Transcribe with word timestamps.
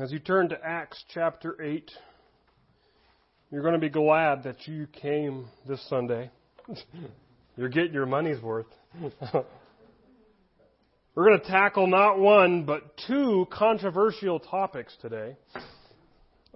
as 0.00 0.12
you 0.12 0.18
turn 0.18 0.48
to 0.50 0.58
Acts 0.62 1.02
chapter 1.14 1.62
8, 1.62 1.90
you're 3.50 3.62
going 3.62 3.74
to 3.74 3.80
be 3.80 3.88
glad 3.88 4.42
that 4.42 4.66
you 4.66 4.86
came 4.88 5.46
this 5.66 5.80
Sunday. 5.88 6.30
you're 7.56 7.70
getting 7.70 7.94
your 7.94 8.04
money's 8.04 8.40
worth. 8.42 8.66
We're 11.14 11.24
going 11.24 11.40
to 11.40 11.46
tackle 11.46 11.86
not 11.86 12.18
one, 12.18 12.64
but 12.64 12.96
two 13.06 13.46
controversial 13.50 14.38
topics 14.38 14.94
today. 15.00 15.36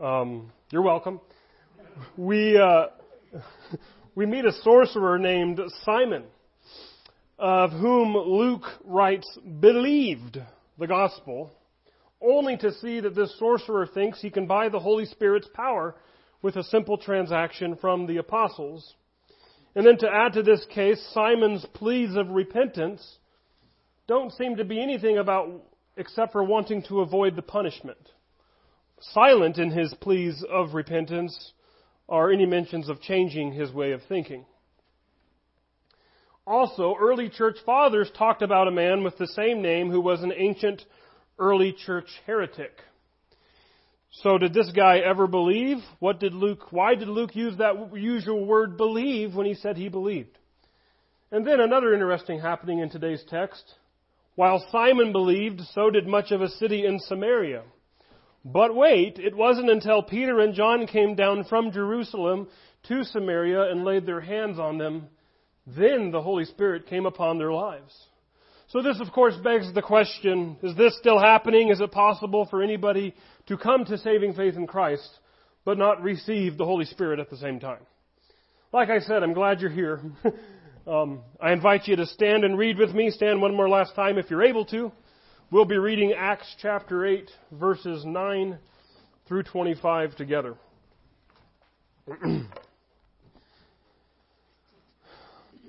Um, 0.03 0.53
you're 0.71 0.83
welcome. 0.83 1.21
We, 2.19 2.59
uh, 2.59 2.89
we 4.15 4.27
meet 4.27 4.45
a 4.45 4.53
sorcerer 4.63 5.19
named 5.19 5.61
Simon, 5.85 6.25
of 7.39 7.71
whom 7.71 8.15
Luke 8.15 8.67
writes, 8.85 9.39
believed 9.61 10.39
the 10.79 10.87
gospel 10.87 11.53
only 12.21 12.57
to 12.59 12.73
see 12.73 13.01
that 13.01 13.15
this 13.15 13.39
sorcerer 13.39 13.87
thinks 13.87 14.21
he 14.21 14.31
can 14.31 14.47
buy 14.47 14.69
the 14.69 14.81
Holy 14.81 15.07
Spirit's 15.07 15.49
power 15.55 15.95
with 16.43 16.57
a 16.57 16.65
simple 16.65 16.99
transaction 16.99 17.77
from 17.77 18.07
the 18.07 18.19
apostles. 18.19 18.95
And 19.75 19.87
then 19.87 19.99
to 19.99 20.11
add 20.11 20.33
to 20.35 20.43
this 20.43 20.67
case, 20.75 21.01
Simon's 21.13 21.65
pleas 21.75 22.17
of 22.17 22.31
repentance 22.31 23.19
don't 24.07 24.33
seem 24.33 24.57
to 24.57 24.65
be 24.65 24.83
anything 24.83 25.19
about 25.19 25.49
except 25.97 26.33
for 26.33 26.43
wanting 26.43 26.83
to 26.89 27.01
avoid 27.01 27.37
the 27.37 27.43
punishment. 27.43 27.99
Silent 29.01 29.59
in 29.59 29.71
his 29.71 29.95
pleas 30.01 30.45
of 30.51 30.75
repentance 30.75 31.53
are 32.09 32.31
any 32.31 32.47
mentions 32.47 32.89
of 32.89 33.01
changing 33.01 33.53
his 33.53 33.73
way 33.73 33.93
of 33.93 34.01
thinking. 34.09 34.45
Also, 36.47 36.97
early 37.01 37.29
church 37.29 37.57
fathers 37.65 38.11
talked 38.17 38.43
about 38.43 38.67
a 38.67 38.73
man 38.73 39.05
with 39.05 39.17
the 39.19 39.29
same 39.29 39.63
name 39.63 39.91
who 39.91 40.01
was 40.01 40.23
an 40.23 40.33
ancient 40.37 40.85
early 41.41 41.73
church 41.73 42.09
heretic. 42.27 42.71
So 44.13 44.39
did 44.39 44.55
this 44.55 44.71
guy 44.75 44.99
ever 44.99 45.27
believe? 45.27 45.79
What 45.99 46.21
did 46.21 46.35
Luke, 46.35 46.71
why 46.71 46.95
did 46.95 47.09
Luke 47.09 47.35
use 47.35 47.57
that 47.59 47.91
usual 47.95 48.45
word 48.45 48.77
believe 48.77 49.35
when 49.35 49.47
he 49.47 49.55
said 49.55 49.77
he 49.77 49.89
believed? 49.89 50.37
And 51.33 51.47
then 51.47 51.61
another 51.61 51.95
interesting 51.95 52.41
happening 52.41 52.81
in 52.81 52.91
today's 52.91 53.25
text. 53.29 53.65
While 54.35 54.65
Simon 54.71 55.13
believed, 55.13 55.61
so 55.75 55.91
did 55.91 56.07
much 56.07 56.33
of 56.33 56.43
a 56.43 56.49
city 56.49 56.85
in 56.85 56.99
Samaria. 56.99 57.63
But 58.45 58.75
wait, 58.75 59.19
it 59.19 59.37
wasn't 59.37 59.71
until 59.71 60.03
Peter 60.03 60.41
and 60.41 60.55
John 60.55 60.87
came 60.87 61.15
down 61.15 61.45
from 61.45 61.73
Jerusalem 61.73 62.49
to 62.89 63.05
Samaria 63.05 63.71
and 63.71 63.85
laid 63.85 64.07
their 64.07 64.21
hands 64.21 64.59
on 64.59 64.79
them, 64.79 65.09
then 65.67 66.11
the 66.11 66.23
Holy 66.23 66.47
Spirit 66.47 66.87
came 66.89 67.07
upon 67.07 67.39
their 67.39 67.53
lives. 67.53 67.95
So 68.71 68.83
this, 68.83 69.01
of 69.01 69.11
course, 69.11 69.35
begs 69.43 69.73
the 69.75 69.83
question, 69.83 70.57
is 70.63 70.77
this 70.77 70.97
still 70.97 71.19
happening? 71.19 71.71
Is 71.71 71.81
it 71.81 71.91
possible 71.91 72.47
for 72.49 72.63
anybody 72.63 73.15
to 73.47 73.59
come 73.59 73.85
to 73.87 73.99
saving 73.99 74.35
faith 74.35 74.55
in 74.55 74.69
Christ, 74.69 75.11
but 75.65 75.77
not 75.77 76.01
receive 76.05 76.57
the 76.57 76.65
Holy 76.65 76.85
Spirit 76.85 77.19
at 77.19 77.31
the 77.31 77.37
same 77.37 77.59
time? 77.59 77.81
Like 78.73 78.89
I 78.89 79.01
said, 79.01 79.25
I'm 79.25 79.33
glad 79.33 79.61
you're 79.61 79.71
here. 79.71 80.01
um, 80.87 81.23
I 81.41 81.53
invite 81.53 81.89
you 81.89 81.97
to 81.97 82.07
stand 82.07 82.45
and 82.45 82.57
read 82.57 82.79
with 82.79 82.95
me. 82.95 83.11
Stand 83.11 83.43
one 83.43 83.57
more 83.57 83.69
last 83.69 83.97
time 83.97 84.19
if 84.19 84.31
you're 84.31 84.45
able 84.45 84.65
to. 84.67 84.93
We'll 85.51 85.65
be 85.65 85.79
reading 85.79 86.13
Acts 86.17 86.55
chapter 86.63 87.05
8, 87.05 87.29
verses 87.51 88.05
9 88.05 88.57
through 89.27 89.43
25 89.43 90.15
together. 90.15 90.55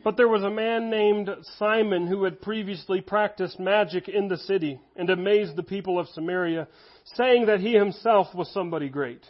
But 0.04 0.18
there 0.18 0.28
was 0.28 0.44
a 0.44 0.50
man 0.50 0.90
named 0.90 1.30
Simon 1.58 2.08
who 2.08 2.24
had 2.24 2.42
previously 2.42 3.02
practiced 3.02 3.60
magic 3.60 4.08
in 4.10 4.28
the 4.28 4.38
city 4.38 4.80
and 4.96 5.10
amazed 5.10 5.56
the 5.56 5.64
people 5.64 6.00
of 6.00 6.08
Samaria, 6.08 6.68
saying 7.04 7.46
that 7.46 7.60
he 7.60 7.74
himself 7.74 8.34
was 8.34 8.52
somebody 8.52 8.90
great. 8.90 9.24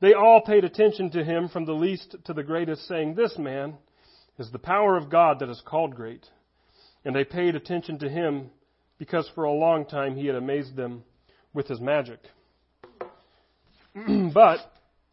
They 0.00 0.12
all 0.12 0.42
paid 0.42 0.64
attention 0.64 1.10
to 1.12 1.24
him 1.24 1.48
from 1.48 1.64
the 1.64 1.72
least 1.72 2.16
to 2.24 2.34
the 2.34 2.42
greatest, 2.42 2.86
saying, 2.86 3.14
This 3.14 3.38
man 3.38 3.74
is 4.38 4.50
the 4.50 4.58
power 4.58 4.96
of 4.96 5.10
God 5.10 5.38
that 5.40 5.48
is 5.48 5.62
called 5.64 5.94
great. 5.94 6.26
And 7.04 7.14
they 7.16 7.24
paid 7.24 7.56
attention 7.56 7.98
to 8.00 8.08
him 8.08 8.50
because 8.98 9.28
for 9.34 9.44
a 9.44 9.52
long 9.52 9.86
time 9.86 10.16
he 10.16 10.26
had 10.26 10.36
amazed 10.36 10.76
them 10.76 11.04
with 11.54 11.66
his 11.66 11.80
magic. 11.80 12.20
but 14.34 14.58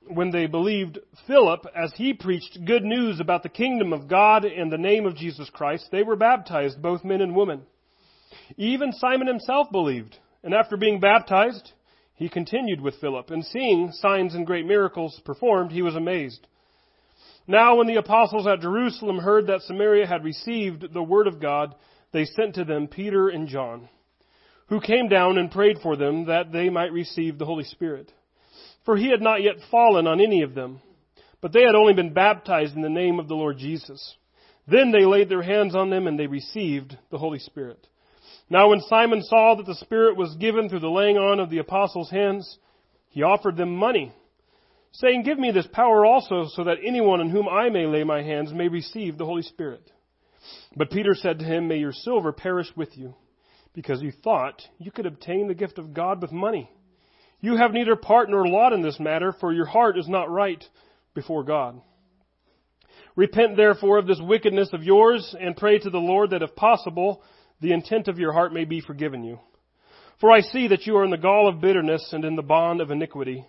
when 0.07 0.31
they 0.31 0.45
believed 0.45 0.99
Philip 1.27 1.65
as 1.75 1.93
he 1.95 2.13
preached 2.13 2.63
good 2.65 2.83
news 2.83 3.19
about 3.19 3.43
the 3.43 3.49
kingdom 3.49 3.93
of 3.93 4.07
God 4.07 4.45
and 4.45 4.71
the 4.71 4.77
name 4.77 5.05
of 5.05 5.15
Jesus 5.15 5.49
Christ, 5.49 5.87
they 5.91 6.03
were 6.03 6.15
baptized, 6.15 6.81
both 6.81 7.03
men 7.03 7.21
and 7.21 7.35
women. 7.35 7.63
Even 8.57 8.91
Simon 8.91 9.27
himself 9.27 9.71
believed, 9.71 10.17
and 10.43 10.53
after 10.53 10.77
being 10.77 10.99
baptized, 10.99 11.71
he 12.15 12.29
continued 12.29 12.81
with 12.81 12.99
Philip, 13.01 13.29
and 13.31 13.43
seeing 13.43 13.91
signs 13.91 14.35
and 14.35 14.45
great 14.45 14.65
miracles 14.65 15.19
performed, 15.25 15.71
he 15.71 15.81
was 15.81 15.95
amazed. 15.95 16.47
Now 17.47 17.75
when 17.75 17.87
the 17.87 17.97
apostles 17.97 18.47
at 18.47 18.61
Jerusalem 18.61 19.19
heard 19.19 19.47
that 19.47 19.61
Samaria 19.61 20.07
had 20.07 20.23
received 20.23 20.93
the 20.93 21.03
word 21.03 21.27
of 21.27 21.41
God, 21.41 21.75
they 22.11 22.25
sent 22.25 22.55
to 22.55 22.63
them 22.63 22.87
Peter 22.87 23.29
and 23.29 23.47
John, 23.47 23.89
who 24.67 24.79
came 24.79 25.09
down 25.09 25.37
and 25.37 25.51
prayed 25.51 25.79
for 25.81 25.95
them 25.95 26.25
that 26.25 26.51
they 26.51 26.69
might 26.69 26.91
receive 26.91 27.37
the 27.37 27.45
Holy 27.45 27.65
Spirit 27.65 28.11
for 28.85 28.95
he 28.95 29.09
had 29.09 29.21
not 29.21 29.41
yet 29.41 29.55
fallen 29.71 30.07
on 30.07 30.21
any 30.21 30.43
of 30.43 30.53
them, 30.53 30.81
but 31.41 31.51
they 31.51 31.63
had 31.63 31.75
only 31.75 31.93
been 31.93 32.13
baptized 32.13 32.75
in 32.75 32.81
the 32.81 32.89
name 32.89 33.19
of 33.19 33.27
the 33.27 33.35
Lord 33.35 33.57
Jesus. 33.57 34.15
Then 34.67 34.91
they 34.91 35.05
laid 35.05 35.29
their 35.29 35.41
hands 35.43 35.75
on 35.75 35.89
them 35.89 36.07
and 36.07 36.17
they 36.17 36.27
received 36.27 36.97
the 37.11 37.17
Holy 37.17 37.39
Spirit. 37.39 37.87
Now 38.49 38.69
when 38.69 38.81
Simon 38.81 39.21
saw 39.23 39.55
that 39.55 39.65
the 39.65 39.75
Spirit 39.75 40.17
was 40.17 40.35
given 40.35 40.69
through 40.69 40.79
the 40.79 40.89
laying 40.89 41.17
on 41.17 41.39
of 41.39 41.49
the 41.49 41.57
apostles' 41.57 42.11
hands, 42.11 42.57
he 43.09 43.23
offered 43.23 43.57
them 43.57 43.75
money, 43.75 44.13
saying, 44.91 45.23
Give 45.23 45.39
me 45.39 45.51
this 45.51 45.67
power 45.71 46.05
also, 46.05 46.45
so 46.49 46.63
that 46.65 46.77
anyone 46.85 47.21
on 47.21 47.29
whom 47.29 47.47
I 47.47 47.69
may 47.69 47.85
lay 47.85 48.03
my 48.03 48.21
hands 48.21 48.53
may 48.53 48.67
receive 48.67 49.17
the 49.17 49.25
Holy 49.25 49.41
Spirit. 49.41 49.91
But 50.75 50.91
Peter 50.91 51.15
said 51.15 51.39
to 51.39 51.45
him, 51.45 51.67
May 51.67 51.77
your 51.77 51.93
silver 51.93 52.31
perish 52.31 52.67
with 52.75 52.97
you, 52.97 53.15
because 53.73 54.01
you 54.01 54.11
thought 54.11 54.61
you 54.77 54.91
could 54.91 55.05
obtain 55.05 55.47
the 55.47 55.55
gift 55.55 55.79
of 55.79 55.93
God 55.93 56.21
with 56.21 56.31
money. 56.31 56.69
You 57.41 57.57
have 57.57 57.73
neither 57.73 57.95
part 57.95 58.29
nor 58.29 58.47
lot 58.47 58.73
in 58.73 58.81
this 58.81 58.99
matter, 58.99 59.33
for 59.39 59.53
your 59.53 59.65
heart 59.65 59.97
is 59.97 60.07
not 60.07 60.29
right 60.29 60.63
before 61.13 61.43
God. 61.43 61.81
Repent 63.15 63.55
therefore 63.55 63.97
of 63.97 64.07
this 64.07 64.19
wickedness 64.21 64.69
of 64.73 64.83
yours, 64.83 65.35
and 65.39 65.55
pray 65.55 65.79
to 65.79 65.89
the 65.89 65.97
Lord 65.97 66.31
that 66.31 66.41
if 66.41 66.55
possible, 66.55 67.21
the 67.61 67.71
intent 67.71 68.07
of 68.07 68.19
your 68.19 68.33
heart 68.33 68.53
may 68.53 68.65
be 68.65 68.81
forgiven 68.81 69.23
you. 69.23 69.39
For 70.19 70.31
I 70.31 70.41
see 70.41 70.67
that 70.69 70.85
you 70.85 70.97
are 70.97 71.03
in 71.03 71.11
the 71.11 71.17
gall 71.17 71.47
of 71.47 71.61
bitterness 71.61 72.09
and 72.11 72.25
in 72.25 72.35
the 72.35 72.41
bond 72.41 72.81
of 72.81 72.91
iniquity. 72.91 73.45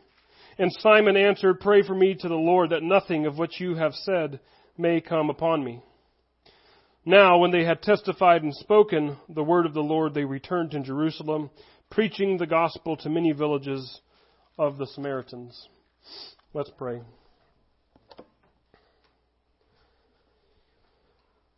And 0.58 0.72
Simon 0.80 1.16
answered, 1.16 1.60
Pray 1.60 1.82
for 1.82 1.94
me 1.94 2.14
to 2.14 2.28
the 2.28 2.34
Lord 2.34 2.70
that 2.70 2.82
nothing 2.82 3.26
of 3.26 3.38
what 3.38 3.60
you 3.60 3.74
have 3.74 3.94
said 3.94 4.40
may 4.78 5.00
come 5.00 5.30
upon 5.30 5.64
me. 5.64 5.82
Now, 7.04 7.38
when 7.38 7.52
they 7.52 7.64
had 7.64 7.82
testified 7.82 8.42
and 8.42 8.54
spoken 8.54 9.16
the 9.28 9.44
word 9.44 9.66
of 9.66 9.74
the 9.74 9.82
Lord, 9.82 10.12
they 10.12 10.24
returned 10.24 10.72
to 10.72 10.80
Jerusalem 10.80 11.50
preaching 11.90 12.36
the 12.36 12.46
gospel 12.46 12.96
to 12.98 13.08
many 13.08 13.32
villages 13.32 14.00
of 14.58 14.78
the 14.78 14.86
Samaritans. 14.86 15.68
Let's 16.52 16.70
pray. 16.76 17.00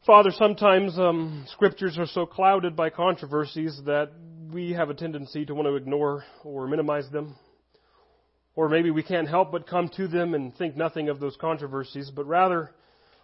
Father, 0.07 0.31
sometimes 0.31 0.99
um, 0.99 1.45
scriptures 1.53 1.99
are 1.99 2.07
so 2.07 2.25
clouded 2.25 2.75
by 2.75 2.89
controversies 2.89 3.81
that 3.85 4.11
we 4.53 4.73
have 4.73 4.89
a 4.89 4.95
tendency 4.95 5.45
to 5.45 5.55
want 5.55 5.67
to 5.67 5.77
ignore 5.77 6.25
or 6.45 6.67
minimize 6.67 7.11
them. 7.11 7.37
Or 8.57 8.69
maybe 8.69 8.91
we 8.91 9.03
can't 9.03 9.29
help 9.29 9.53
but 9.53 9.69
come 9.69 9.91
to 9.97 10.09
them 10.09 10.35
and 10.35 10.57
think 10.57 10.77
nothing 10.77 11.11
of 11.11 11.21
those 11.21 11.37
controversies, 11.39 12.11
but 12.11 12.27
rather, 12.27 12.71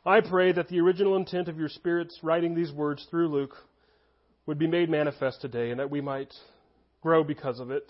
I 0.05 0.21
pray 0.21 0.53
that 0.53 0.69
the 0.69 0.81
original 0.81 1.17
intent 1.17 1.49
of 1.49 1.59
your 1.59 1.71
Spirit's 1.71 2.19
writing 2.23 2.55
these 2.55 2.71
words 2.71 3.07
through 3.11 3.29
Luke 3.29 3.57
would 4.47 4.59
be 4.59 4.67
made 4.67 4.91
manifest 4.91 5.41
today 5.41 5.71
and 5.71 5.81
that 5.81 5.91
we 5.91 6.03
might 6.03 6.33
grow 7.05 7.23
because 7.23 7.61
of 7.61 7.71
it. 7.71 7.85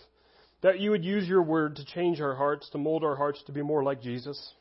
That 0.61 0.81
you 0.81 0.91
would 0.91 1.05
use 1.05 1.27
your 1.27 1.43
word 1.43 1.77
to 1.77 1.85
change 1.85 2.21
our 2.21 2.35
hearts, 2.35 2.69
to 2.71 2.79
mold 2.79 3.05
our 3.05 3.17
hearts 3.17 3.43
to 3.47 3.53
be 3.53 3.63
more 3.63 3.83
like 3.83 4.03
Jesus. 4.03 4.53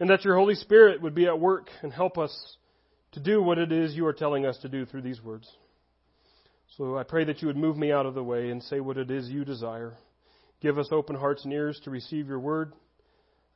And 0.00 0.10
that 0.10 0.24
your 0.24 0.36
Holy 0.36 0.54
Spirit 0.54 1.02
would 1.02 1.14
be 1.14 1.26
at 1.26 1.38
work 1.38 1.68
and 1.82 1.92
help 1.92 2.18
us 2.18 2.56
to 3.12 3.20
do 3.20 3.42
what 3.42 3.58
it 3.58 3.70
is 3.70 3.94
you 3.94 4.06
are 4.06 4.12
telling 4.12 4.46
us 4.46 4.58
to 4.62 4.68
do 4.68 4.86
through 4.86 5.02
these 5.02 5.22
words. 5.22 5.48
So 6.76 6.96
I 6.98 7.04
pray 7.04 7.24
that 7.24 7.42
you 7.42 7.46
would 7.46 7.56
move 7.56 7.76
me 7.76 7.92
out 7.92 8.06
of 8.06 8.14
the 8.14 8.24
way 8.24 8.50
and 8.50 8.62
say 8.62 8.80
what 8.80 8.96
it 8.96 9.10
is 9.10 9.28
you 9.28 9.44
desire. 9.44 9.94
Give 10.60 10.78
us 10.78 10.88
open 10.90 11.14
hearts 11.14 11.44
and 11.44 11.52
ears 11.52 11.80
to 11.84 11.90
receive 11.90 12.26
your 12.26 12.40
word. 12.40 12.72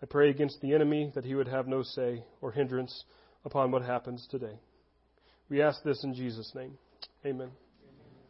I 0.02 0.06
pray 0.06 0.28
against 0.30 0.60
the 0.60 0.74
enemy 0.74 1.10
that 1.14 1.24
he 1.24 1.34
would 1.34 1.48
have 1.48 1.66
no 1.66 1.82
say 1.82 2.22
or 2.40 2.52
hindrance 2.52 3.04
upon 3.44 3.72
what 3.72 3.82
happens 3.82 4.28
today. 4.30 4.60
We 5.48 5.62
ask 5.62 5.82
this 5.82 6.04
in 6.04 6.14
Jesus' 6.14 6.52
name. 6.54 6.76
Amen. 7.24 7.50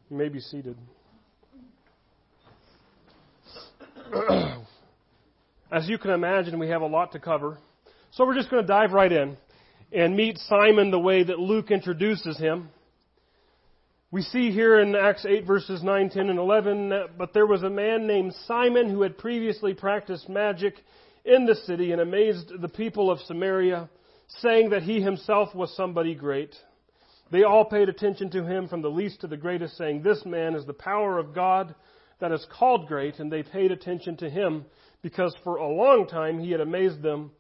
You 0.09 0.17
may 0.17 0.29
be 0.29 0.41
seated. 0.41 0.79
as 5.73 5.89
you 5.89 5.99
can 5.99 6.11
imagine, 6.13 6.59
we 6.59 6.69
have 6.69 6.83
a 6.83 6.87
lot 6.87 7.13
to 7.13 7.19
cover. 7.19 7.59
So 8.13 8.25
we're 8.25 8.37
just 8.37 8.51
going 8.51 8.63
to 8.63 8.67
dive 8.67 8.93
right 8.93 9.11
in 9.11 9.37
and 9.93 10.17
meet 10.17 10.39
Simon 10.39 10.91
the 10.91 10.99
way 10.99 11.23
that 11.23 11.39
Luke 11.39 11.71
introduces 11.71 12.39
him. 12.39 12.71
We 14.11 14.23
see 14.23 14.51
here 14.51 14.81
in 14.81 14.95
Acts 14.95 15.27
8 15.29 15.47
verses 15.47 15.83
9, 15.83 16.11
10, 16.11 16.31
and 16.31 16.39
11, 16.39 17.09
but 17.19 17.35
there 17.35 17.47
was 17.47 17.63
a 17.63 17.71
man 17.71 18.07
named 18.07 18.35
Simon 18.47 18.89
who 18.89 19.03
had 19.03 19.19
previously 19.19 19.75
practiced 19.75 20.29
magic 20.29 20.75
in 21.25 21.45
the 21.45 21.55
city 21.55 21.93
and 21.93 22.01
amazed 22.01 22.51
the 22.61 22.69
people 22.69 23.11
of 23.11 23.21
Samaria, 23.21 23.91
saying 24.41 24.71
that 24.71 24.83
he 24.83 25.03
himself 25.03 25.55
was 25.55 25.75
somebody 25.77 26.15
great. 26.15 26.55
They 27.31 27.43
all 27.43 27.67
paid 27.67 27.91
attention 27.91 28.31
to 28.31 28.45
him 28.45 28.69
from 28.69 28.81
the 28.81 28.89
least 28.89 29.21
to 29.21 29.27
the 29.27 29.37
greatest, 29.37 29.77
saying, 29.77 30.03
This 30.03 30.25
man 30.25 30.55
is 30.55 30.65
the 30.65 30.73
power 30.73 31.19
of 31.19 31.35
God 31.35 31.75
that 32.21 32.33
is 32.33 32.47
called 32.53 32.89
great, 32.89 33.19
and 33.19 33.31
they 33.31 33.43
paid 33.43 33.71
attention 33.71 34.17
to 34.19 34.31
him 34.31 34.65
because 35.03 35.35
for 35.45 35.57
a 35.57 35.69
long 35.69 36.07
time 36.07 36.39
he 36.39 36.51
had 36.51 36.61
amazed 36.61 37.03
them 37.03 37.31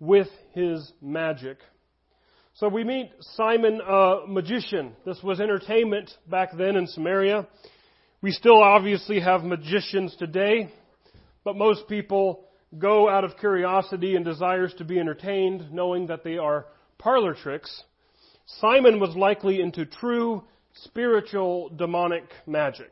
with 0.00 0.28
his 0.52 0.92
magic. 1.00 1.58
So 2.54 2.68
we 2.68 2.84
meet 2.84 3.12
Simon, 3.36 3.80
a 3.86 4.20
magician. 4.26 4.92
This 5.04 5.22
was 5.22 5.40
entertainment 5.40 6.10
back 6.28 6.50
then 6.56 6.76
in 6.76 6.86
Samaria. 6.86 7.46
We 8.20 8.32
still 8.32 8.60
obviously 8.60 9.20
have 9.20 9.44
magicians 9.44 10.16
today, 10.18 10.72
but 11.44 11.56
most 11.56 11.88
people 11.88 12.46
go 12.76 13.08
out 13.08 13.24
of 13.24 13.36
curiosity 13.38 14.16
and 14.16 14.24
desires 14.24 14.74
to 14.78 14.84
be 14.84 14.98
entertained, 14.98 15.72
knowing 15.72 16.08
that 16.08 16.24
they 16.24 16.36
are 16.36 16.66
parlor 16.98 17.34
tricks. 17.34 17.84
Simon 18.60 18.98
was 18.98 19.14
likely 19.14 19.60
into 19.60 19.86
true 19.86 20.42
spiritual 20.74 21.68
demonic 21.70 22.24
magic. 22.46 22.90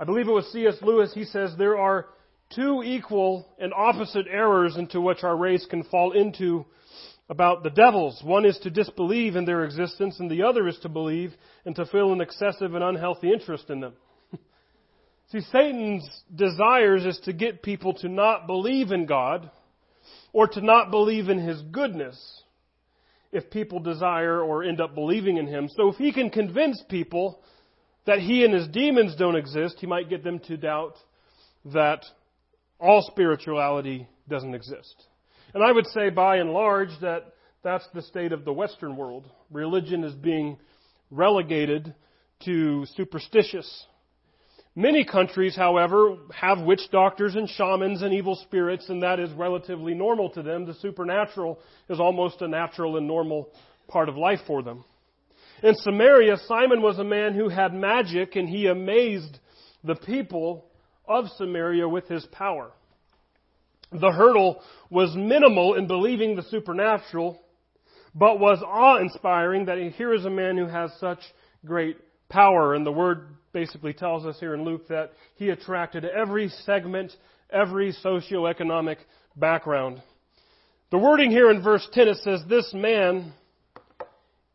I 0.00 0.04
believe 0.04 0.28
it 0.28 0.32
was 0.32 0.50
C.S. 0.52 0.76
Lewis, 0.80 1.12
he 1.12 1.24
says 1.24 1.52
there 1.56 1.76
are 1.76 2.06
two 2.54 2.82
equal 2.84 3.46
and 3.58 3.72
opposite 3.74 4.26
errors 4.30 4.76
into 4.76 5.00
which 5.00 5.24
our 5.24 5.36
race 5.36 5.66
can 5.68 5.82
fall 5.84 6.12
into 6.12 6.64
about 7.28 7.62
the 7.62 7.70
devils. 7.70 8.22
One 8.24 8.44
is 8.44 8.58
to 8.60 8.70
disbelieve 8.70 9.36
in 9.36 9.44
their 9.44 9.64
existence, 9.64 10.18
and 10.20 10.30
the 10.30 10.44
other 10.44 10.68
is 10.68 10.78
to 10.82 10.88
believe 10.88 11.32
and 11.64 11.74
to 11.76 11.84
feel 11.86 12.12
an 12.12 12.20
excessive 12.20 12.74
and 12.74 12.84
unhealthy 12.84 13.32
interest 13.32 13.68
in 13.70 13.80
them. 13.80 13.94
See, 15.32 15.40
Satan's 15.40 16.08
desires 16.34 17.04
is 17.04 17.18
to 17.24 17.32
get 17.32 17.62
people 17.62 17.94
to 17.94 18.08
not 18.08 18.46
believe 18.46 18.92
in 18.92 19.04
God 19.04 19.50
or 20.32 20.46
to 20.46 20.60
not 20.60 20.90
believe 20.90 21.28
in 21.28 21.38
His 21.38 21.60
goodness 21.60 22.42
if 23.30 23.50
people 23.50 23.80
desire 23.80 24.40
or 24.40 24.62
end 24.62 24.80
up 24.80 24.94
believing 24.94 25.36
in 25.36 25.46
Him. 25.46 25.68
So 25.76 25.88
if 25.88 25.96
he 25.96 26.12
can 26.12 26.30
convince 26.30 26.82
people 26.88 27.42
that 28.08 28.20
he 28.20 28.42
and 28.42 28.54
his 28.54 28.66
demons 28.68 29.14
don't 29.16 29.36
exist, 29.36 29.76
he 29.80 29.86
might 29.86 30.08
get 30.08 30.24
them 30.24 30.38
to 30.38 30.56
doubt 30.56 30.94
that 31.66 32.06
all 32.80 33.02
spirituality 33.02 34.08
doesn't 34.30 34.54
exist. 34.54 34.94
And 35.52 35.62
I 35.62 35.70
would 35.70 35.86
say 35.88 36.08
by 36.08 36.36
and 36.36 36.50
large 36.50 36.88
that 37.02 37.34
that's 37.62 37.86
the 37.92 38.00
state 38.00 38.32
of 38.32 38.46
the 38.46 38.52
Western 38.52 38.96
world. 38.96 39.30
Religion 39.50 40.04
is 40.04 40.14
being 40.14 40.56
relegated 41.10 41.94
to 42.46 42.86
superstitious. 42.96 43.86
Many 44.74 45.04
countries, 45.04 45.54
however, 45.54 46.16
have 46.34 46.62
witch 46.62 46.88
doctors 46.90 47.34
and 47.34 47.46
shamans 47.46 48.00
and 48.00 48.14
evil 48.14 48.36
spirits, 48.36 48.88
and 48.88 49.02
that 49.02 49.20
is 49.20 49.30
relatively 49.32 49.92
normal 49.92 50.30
to 50.30 50.42
them. 50.42 50.64
The 50.64 50.74
supernatural 50.74 51.58
is 51.90 52.00
almost 52.00 52.40
a 52.40 52.48
natural 52.48 52.96
and 52.96 53.06
normal 53.06 53.50
part 53.86 54.08
of 54.08 54.16
life 54.16 54.40
for 54.46 54.62
them. 54.62 54.84
In 55.62 55.74
Samaria, 55.74 56.36
Simon 56.46 56.82
was 56.82 56.98
a 56.98 57.04
man 57.04 57.34
who 57.34 57.48
had 57.48 57.74
magic, 57.74 58.36
and 58.36 58.48
he 58.48 58.66
amazed 58.66 59.38
the 59.82 59.96
people 59.96 60.66
of 61.06 61.26
Samaria 61.36 61.88
with 61.88 62.06
his 62.06 62.24
power. 62.26 62.70
The 63.90 64.12
hurdle 64.12 64.60
was 64.90 65.16
minimal 65.16 65.74
in 65.74 65.86
believing 65.86 66.36
the 66.36 66.42
supernatural, 66.42 67.40
but 68.14 68.38
was 68.38 68.62
awe 68.64 68.98
inspiring 68.98 69.66
that 69.66 69.78
here 69.96 70.14
is 70.14 70.24
a 70.24 70.30
man 70.30 70.56
who 70.56 70.66
has 70.66 70.92
such 71.00 71.20
great 71.64 71.96
power. 72.28 72.74
And 72.74 72.86
the 72.86 72.92
word 72.92 73.28
basically 73.52 73.94
tells 73.94 74.26
us 74.26 74.38
here 74.38 74.54
in 74.54 74.64
Luke 74.64 74.86
that 74.88 75.12
he 75.36 75.48
attracted 75.48 76.04
every 76.04 76.50
segment, 76.66 77.12
every 77.50 77.94
socioeconomic 78.04 78.98
background. 79.36 80.02
The 80.90 80.98
wording 80.98 81.30
here 81.30 81.50
in 81.50 81.62
verse 81.62 81.86
10 81.92 82.08
it 82.08 82.18
says, 82.18 82.42
This 82.48 82.72
man 82.74 83.32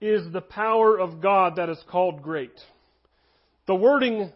is 0.03 0.31
the 0.31 0.41
power 0.41 0.99
of 0.99 1.21
God 1.21 1.55
that 1.55 1.69
is 1.69 1.81
called 1.89 2.21
great. 2.21 2.59
The 3.67 3.75
wording 3.75 4.33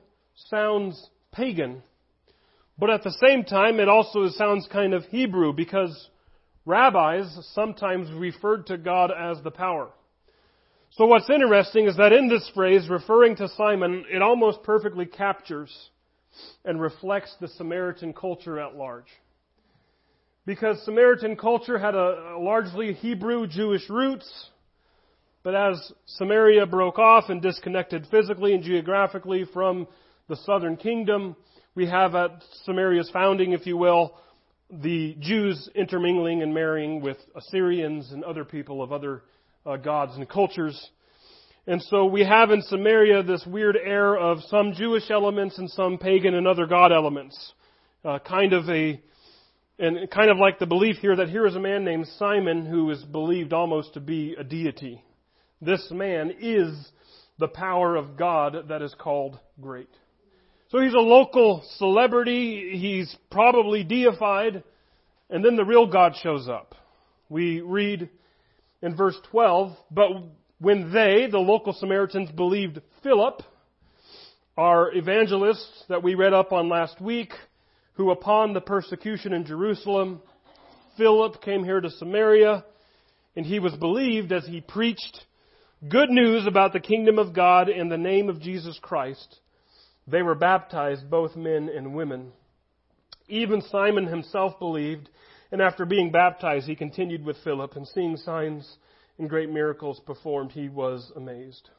sounds 0.49 1.09
pagan, 1.33 1.83
but 2.79 2.89
at 2.89 3.03
the 3.03 3.15
same 3.27 3.43
time, 3.43 3.79
it 3.79 3.89
also 3.89 4.29
sounds 4.29 4.67
kind 4.71 4.93
of 4.93 5.03
Hebrew 5.05 5.51
because 5.51 6.09
rabbis 6.65 7.27
sometimes 7.53 8.09
referred 8.11 8.67
to 8.67 8.77
God 8.77 9.11
as 9.11 9.43
the 9.43 9.51
power. 9.51 9.89
So 10.91 11.05
what's 11.05 11.29
interesting 11.29 11.85
is 11.85 11.97
that 11.97 12.13
in 12.13 12.29
this 12.29 12.49
phrase, 12.55 12.87
referring 12.89 13.35
to 13.35 13.49
Simon, 13.49 14.05
it 14.09 14.21
almost 14.21 14.63
perfectly 14.63 15.05
captures 15.05 15.89
and 16.63 16.79
reflects 16.79 17.35
the 17.41 17.49
Samaritan 17.49 18.13
culture 18.13 18.59
at 18.59 18.75
large. 18.75 19.07
Because 20.45 20.81
Samaritan 20.85 21.35
culture 21.35 21.77
had 21.77 21.93
a, 21.93 22.37
largely 22.39 22.93
Hebrew 22.93 23.47
Jewish 23.47 23.89
roots, 23.89 24.49
but 25.47 25.55
as 25.55 25.93
Samaria 26.07 26.65
broke 26.65 26.99
off 26.99 27.29
and 27.29 27.41
disconnected 27.41 28.05
physically 28.11 28.53
and 28.53 28.61
geographically 28.61 29.45
from 29.53 29.87
the 30.27 30.35
southern 30.35 30.75
kingdom, 30.75 31.37
we 31.73 31.87
have 31.87 32.15
at 32.15 32.43
Samaria's 32.65 33.09
founding, 33.13 33.53
if 33.53 33.65
you 33.65 33.77
will, 33.77 34.19
the 34.69 35.15
Jews 35.21 35.69
intermingling 35.73 36.41
and 36.41 36.53
marrying 36.53 36.99
with 36.99 37.15
Assyrians 37.33 38.11
and 38.11 38.25
other 38.25 38.43
people 38.43 38.83
of 38.83 38.91
other 38.91 39.23
uh, 39.65 39.77
gods 39.77 40.17
and 40.17 40.27
cultures. 40.27 40.89
And 41.65 41.81
so 41.81 42.03
we 42.07 42.25
have 42.25 42.51
in 42.51 42.61
Samaria 42.63 43.23
this 43.23 43.45
weird 43.47 43.77
air 43.77 44.17
of 44.17 44.39
some 44.49 44.73
Jewish 44.73 45.09
elements 45.09 45.57
and 45.59 45.69
some 45.69 45.97
pagan 45.97 46.35
and 46.35 46.45
other 46.45 46.65
God 46.65 46.91
elements. 46.91 47.53
Uh, 48.03 48.19
kind 48.19 48.51
of 48.51 48.67
a, 48.67 49.01
and 49.79 50.11
kind 50.11 50.29
of 50.29 50.39
like 50.39 50.59
the 50.59 50.65
belief 50.65 50.97
here 50.97 51.15
that 51.15 51.29
here 51.29 51.47
is 51.47 51.55
a 51.55 51.61
man 51.61 51.85
named 51.85 52.05
Simon 52.19 52.65
who 52.65 52.91
is 52.91 53.01
believed 53.01 53.53
almost 53.53 53.93
to 53.93 54.01
be 54.01 54.35
a 54.37 54.43
deity. 54.43 55.01
This 55.61 55.89
man 55.91 56.33
is 56.39 56.73
the 57.39 57.47
power 57.47 57.95
of 57.95 58.15
God 58.17 58.69
that 58.69 58.81
is 58.81 58.93
called 58.97 59.39
great. 59.59 59.89
So 60.69 60.79
he's 60.79 60.93
a 60.93 60.99
local 60.99 61.63
celebrity. 61.77 62.77
He's 62.77 63.15
probably 63.31 63.83
deified. 63.83 64.63
And 65.29 65.43
then 65.43 65.55
the 65.55 65.65
real 65.65 65.87
God 65.87 66.13
shows 66.21 66.47
up. 66.47 66.75
We 67.29 67.61
read 67.61 68.09
in 68.81 68.95
verse 68.95 69.17
12, 69.31 69.75
but 69.91 70.09
when 70.59 70.93
they, 70.93 71.27
the 71.29 71.39
local 71.39 71.73
Samaritans, 71.73 72.31
believed 72.31 72.81
Philip, 73.03 73.41
our 74.57 74.93
evangelist 74.93 75.67
that 75.89 76.03
we 76.03 76.15
read 76.15 76.33
up 76.33 76.51
on 76.51 76.69
last 76.69 77.01
week, 77.01 77.31
who 77.93 78.11
upon 78.11 78.53
the 78.53 78.61
persecution 78.61 79.33
in 79.33 79.45
Jerusalem, 79.45 80.21
Philip 80.97 81.41
came 81.41 81.63
here 81.63 81.81
to 81.81 81.89
Samaria, 81.89 82.63
and 83.35 83.45
he 83.45 83.59
was 83.59 83.73
believed 83.75 84.31
as 84.31 84.45
he 84.45 84.61
preached 84.61 85.25
good 85.87 86.09
news 86.09 86.47
about 86.47 86.73
the 86.73 86.79
kingdom 86.79 87.19
of 87.19 87.33
God 87.33 87.69
in 87.69 87.89
the 87.89 87.97
name 87.97 88.29
of 88.29 88.41
Jesus 88.41 88.79
Christ. 88.81 89.39
They 90.07 90.23
were 90.23 90.35
baptized, 90.35 91.09
both 91.09 91.35
men 91.35 91.69
and 91.69 91.93
women. 91.93 92.31
Even 93.27 93.61
Simon 93.61 94.07
himself 94.07 94.57
believed, 94.57 95.09
and 95.51 95.61
after 95.61 95.85
being 95.85 96.11
baptized, 96.11 96.65
he 96.65 96.75
continued 96.75 97.23
with 97.23 97.37
Philip, 97.43 97.75
and 97.75 97.87
seeing 97.87 98.17
signs 98.17 98.77
and 99.19 99.29
great 99.29 99.51
miracles 99.51 100.01
performed, 100.05 100.51
he 100.51 100.67
was 100.67 101.11
amazed. 101.15 101.69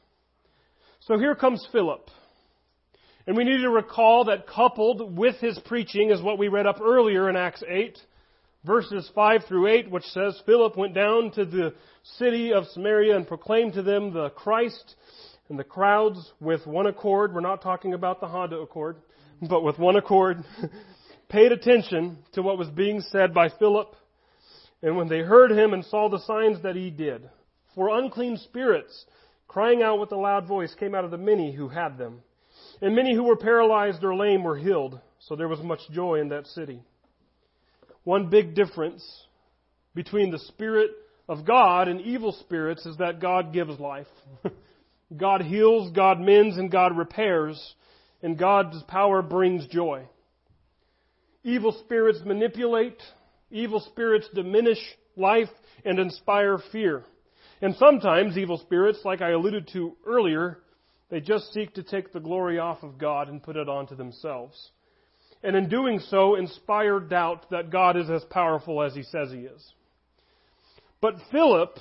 So 1.01 1.17
here 1.17 1.35
comes 1.35 1.67
Philip. 1.71 2.09
And 3.27 3.35
we 3.35 3.43
need 3.43 3.61
to 3.61 3.69
recall 3.69 4.25
that 4.25 4.47
coupled 4.47 5.17
with 5.17 5.35
his 5.35 5.59
preaching 5.65 6.09
is 6.09 6.21
what 6.21 6.37
we 6.37 6.47
read 6.47 6.65
up 6.65 6.79
earlier 6.81 7.29
in 7.29 7.35
Acts 7.35 7.63
8, 7.67 7.97
verses 8.69 9.09
5 9.15 9.45
through 9.47 9.65
8, 9.65 9.89
which 9.89 10.03
says, 10.03 10.39
Philip 10.45 10.77
went 10.77 10.93
down 10.93 11.31
to 11.31 11.43
the 11.43 11.73
city 12.19 12.53
of 12.53 12.67
Samaria 12.67 13.15
and 13.15 13.27
proclaimed 13.27 13.73
to 13.73 13.81
them 13.81 14.13
the 14.13 14.29
Christ 14.29 14.95
and 15.49 15.57
the 15.57 15.63
crowds, 15.63 16.31
with 16.39 16.67
one 16.67 16.85
accord, 16.85 17.33
we're 17.33 17.41
not 17.41 17.63
talking 17.63 17.95
about 17.95 18.19
the 18.19 18.27
Honda 18.27 18.57
Accord, 18.57 18.97
but 19.41 19.63
with 19.63 19.79
one 19.79 19.95
accord, 19.95 20.43
paid 21.29 21.51
attention 21.51 22.19
to 22.33 22.43
what 22.43 22.59
was 22.59 22.69
being 22.69 23.01
said 23.01 23.33
by 23.33 23.49
Philip. 23.57 23.95
And 24.83 24.95
when 24.95 25.09
they 25.09 25.21
heard 25.21 25.51
him 25.51 25.73
and 25.73 25.83
saw 25.83 26.07
the 26.07 26.19
signs 26.19 26.61
that 26.61 26.75
he 26.75 26.91
did, 26.91 27.27
for 27.73 27.89
unclean 27.97 28.37
spirits, 28.37 29.05
crying 29.47 29.81
out 29.81 29.99
with 29.99 30.11
a 30.11 30.15
loud 30.15 30.47
voice, 30.47 30.75
came 30.79 30.93
out 30.93 31.05
of 31.05 31.09
the 31.09 31.17
many 31.17 31.51
who 31.55 31.69
had 31.69 31.97
them. 31.97 32.21
And 32.83 32.95
many 32.95 33.15
who 33.15 33.23
were 33.23 33.35
paralyzed 33.35 34.03
or 34.03 34.15
lame 34.15 34.43
were 34.43 34.57
healed. 34.57 34.99
So 35.21 35.35
there 35.35 35.47
was 35.47 35.61
much 35.61 35.81
joy 35.89 36.19
in 36.19 36.29
that 36.29 36.45
city. 36.45 36.83
One 38.09 38.31
big 38.31 38.55
difference 38.55 39.07
between 39.93 40.31
the 40.31 40.39
Spirit 40.39 40.89
of 41.27 41.45
God 41.45 41.87
and 41.87 42.01
evil 42.01 42.31
spirits 42.31 42.83
is 42.87 42.97
that 42.97 43.21
God 43.21 43.53
gives 43.53 43.79
life. 43.79 44.07
God 45.15 45.43
heals, 45.43 45.91
God 45.91 46.19
mends, 46.19 46.57
and 46.57 46.71
God 46.71 46.97
repairs, 46.97 47.75
and 48.23 48.35
God's 48.35 48.81
power 48.87 49.21
brings 49.21 49.67
joy. 49.67 50.07
Evil 51.43 51.71
spirits 51.85 52.17
manipulate, 52.25 52.99
evil 53.51 53.79
spirits 53.79 54.27
diminish 54.33 54.79
life 55.15 55.49
and 55.85 55.99
inspire 55.99 56.57
fear. 56.71 57.03
And 57.61 57.75
sometimes 57.75 58.39
evil 58.39 58.57
spirits, 58.57 59.01
like 59.05 59.21
I 59.21 59.33
alluded 59.33 59.69
to 59.73 59.95
earlier, 60.03 60.57
They 61.11 61.19
just 61.19 61.53
seek 61.53 61.75
to 61.75 61.83
take 61.83 62.11
the 62.11 62.19
glory 62.19 62.57
off 62.57 62.81
of 62.81 62.97
God 62.97 63.29
and 63.29 63.43
put 63.43 63.55
it 63.55 63.69
onto 63.69 63.95
themselves. 63.95 64.71
And 65.43 65.55
in 65.55 65.69
doing 65.69 65.99
so, 65.99 66.35
inspire 66.35 66.99
doubt 66.99 67.49
that 67.51 67.69
God 67.69 67.95
is 67.95 68.09
as 68.09 68.23
powerful 68.25 68.83
as 68.83 68.93
he 68.93 69.03
says 69.03 69.31
he 69.31 69.39
is. 69.39 69.73
But 71.01 71.15
Philip 71.31 71.77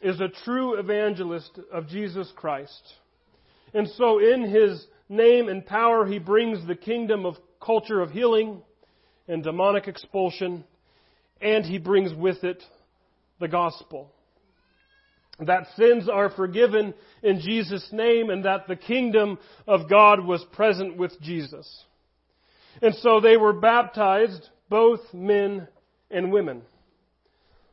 is 0.00 0.20
a 0.20 0.28
true 0.44 0.78
evangelist 0.78 1.58
of 1.72 1.88
Jesus 1.88 2.32
Christ. 2.34 2.82
And 3.72 3.88
so 3.96 4.18
in 4.18 4.42
his 4.42 4.84
name 5.08 5.48
and 5.48 5.64
power, 5.64 6.06
he 6.06 6.18
brings 6.18 6.66
the 6.66 6.74
kingdom 6.74 7.24
of 7.24 7.36
culture 7.60 8.00
of 8.00 8.10
healing 8.10 8.62
and 9.28 9.42
demonic 9.42 9.86
expulsion, 9.86 10.64
and 11.40 11.64
he 11.64 11.78
brings 11.78 12.14
with 12.14 12.42
it 12.44 12.62
the 13.38 13.48
gospel. 13.48 14.12
That 15.38 15.68
sins 15.76 16.08
are 16.08 16.30
forgiven 16.30 16.94
in 17.22 17.40
Jesus' 17.40 17.88
name 17.92 18.30
and 18.30 18.44
that 18.44 18.66
the 18.66 18.74
kingdom 18.74 19.38
of 19.68 19.88
God 19.88 20.24
was 20.24 20.44
present 20.52 20.96
with 20.96 21.20
Jesus. 21.20 21.84
And 22.82 22.94
so 22.96 23.20
they 23.20 23.36
were 23.36 23.52
baptized, 23.52 24.48
both 24.68 25.00
men 25.12 25.68
and 26.10 26.32
women. 26.32 26.62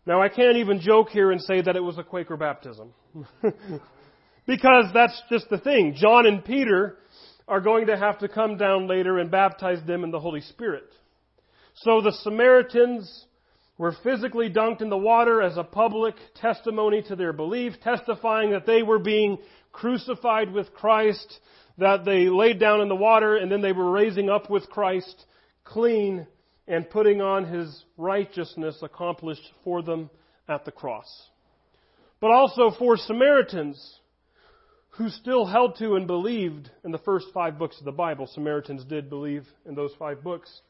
Now 0.05 0.21
I 0.21 0.29
can't 0.29 0.57
even 0.57 0.79
joke 0.79 1.09
here 1.09 1.31
and 1.31 1.41
say 1.41 1.61
that 1.61 1.75
it 1.75 1.83
was 1.83 1.97
a 1.97 2.03
Quaker 2.03 2.37
baptism. 2.37 2.93
because 4.47 4.85
that's 4.93 5.19
just 5.29 5.49
the 5.49 5.57
thing. 5.57 5.95
John 5.97 6.25
and 6.25 6.43
Peter 6.43 6.97
are 7.47 7.61
going 7.61 7.87
to 7.87 7.97
have 7.97 8.19
to 8.19 8.27
come 8.27 8.57
down 8.57 8.87
later 8.87 9.19
and 9.19 9.29
baptize 9.29 9.85
them 9.85 10.03
in 10.03 10.11
the 10.11 10.19
Holy 10.19 10.41
Spirit. 10.41 10.89
So 11.75 12.01
the 12.01 12.11
Samaritans 12.23 13.25
were 13.77 13.95
physically 14.03 14.49
dunked 14.49 14.81
in 14.81 14.89
the 14.89 14.97
water 14.97 15.41
as 15.41 15.57
a 15.57 15.63
public 15.63 16.15
testimony 16.35 17.01
to 17.03 17.15
their 17.15 17.33
belief, 17.33 17.73
testifying 17.83 18.51
that 18.51 18.65
they 18.65 18.83
were 18.83 18.99
being 18.99 19.37
crucified 19.71 20.51
with 20.51 20.73
Christ, 20.73 21.39
that 21.77 22.05
they 22.05 22.29
laid 22.29 22.59
down 22.59 22.81
in 22.81 22.89
the 22.89 22.95
water 22.95 23.35
and 23.35 23.51
then 23.51 23.61
they 23.61 23.71
were 23.71 23.91
raising 23.91 24.29
up 24.29 24.49
with 24.49 24.69
Christ 24.69 25.25
clean 25.63 26.27
and 26.67 26.89
putting 26.89 27.21
on 27.21 27.45
his 27.45 27.83
righteousness 27.97 28.77
accomplished 28.81 29.51
for 29.63 29.81
them 29.81 30.09
at 30.47 30.65
the 30.65 30.71
cross. 30.71 31.29
But 32.19 32.31
also 32.31 32.71
for 32.77 32.97
Samaritans 32.97 33.99
who 34.91 35.09
still 35.09 35.45
held 35.45 35.77
to 35.77 35.95
and 35.95 36.07
believed 36.07 36.69
in 36.85 36.91
the 36.91 36.97
first 36.99 37.27
five 37.33 37.59
books 37.59 37.77
of 37.79 37.85
the 37.85 37.91
Bible. 37.91 38.27
Samaritans 38.27 38.85
did 38.85 39.09
believe 39.09 39.45
in 39.65 39.75
those 39.75 39.91
five 39.99 40.23
books. 40.23 40.61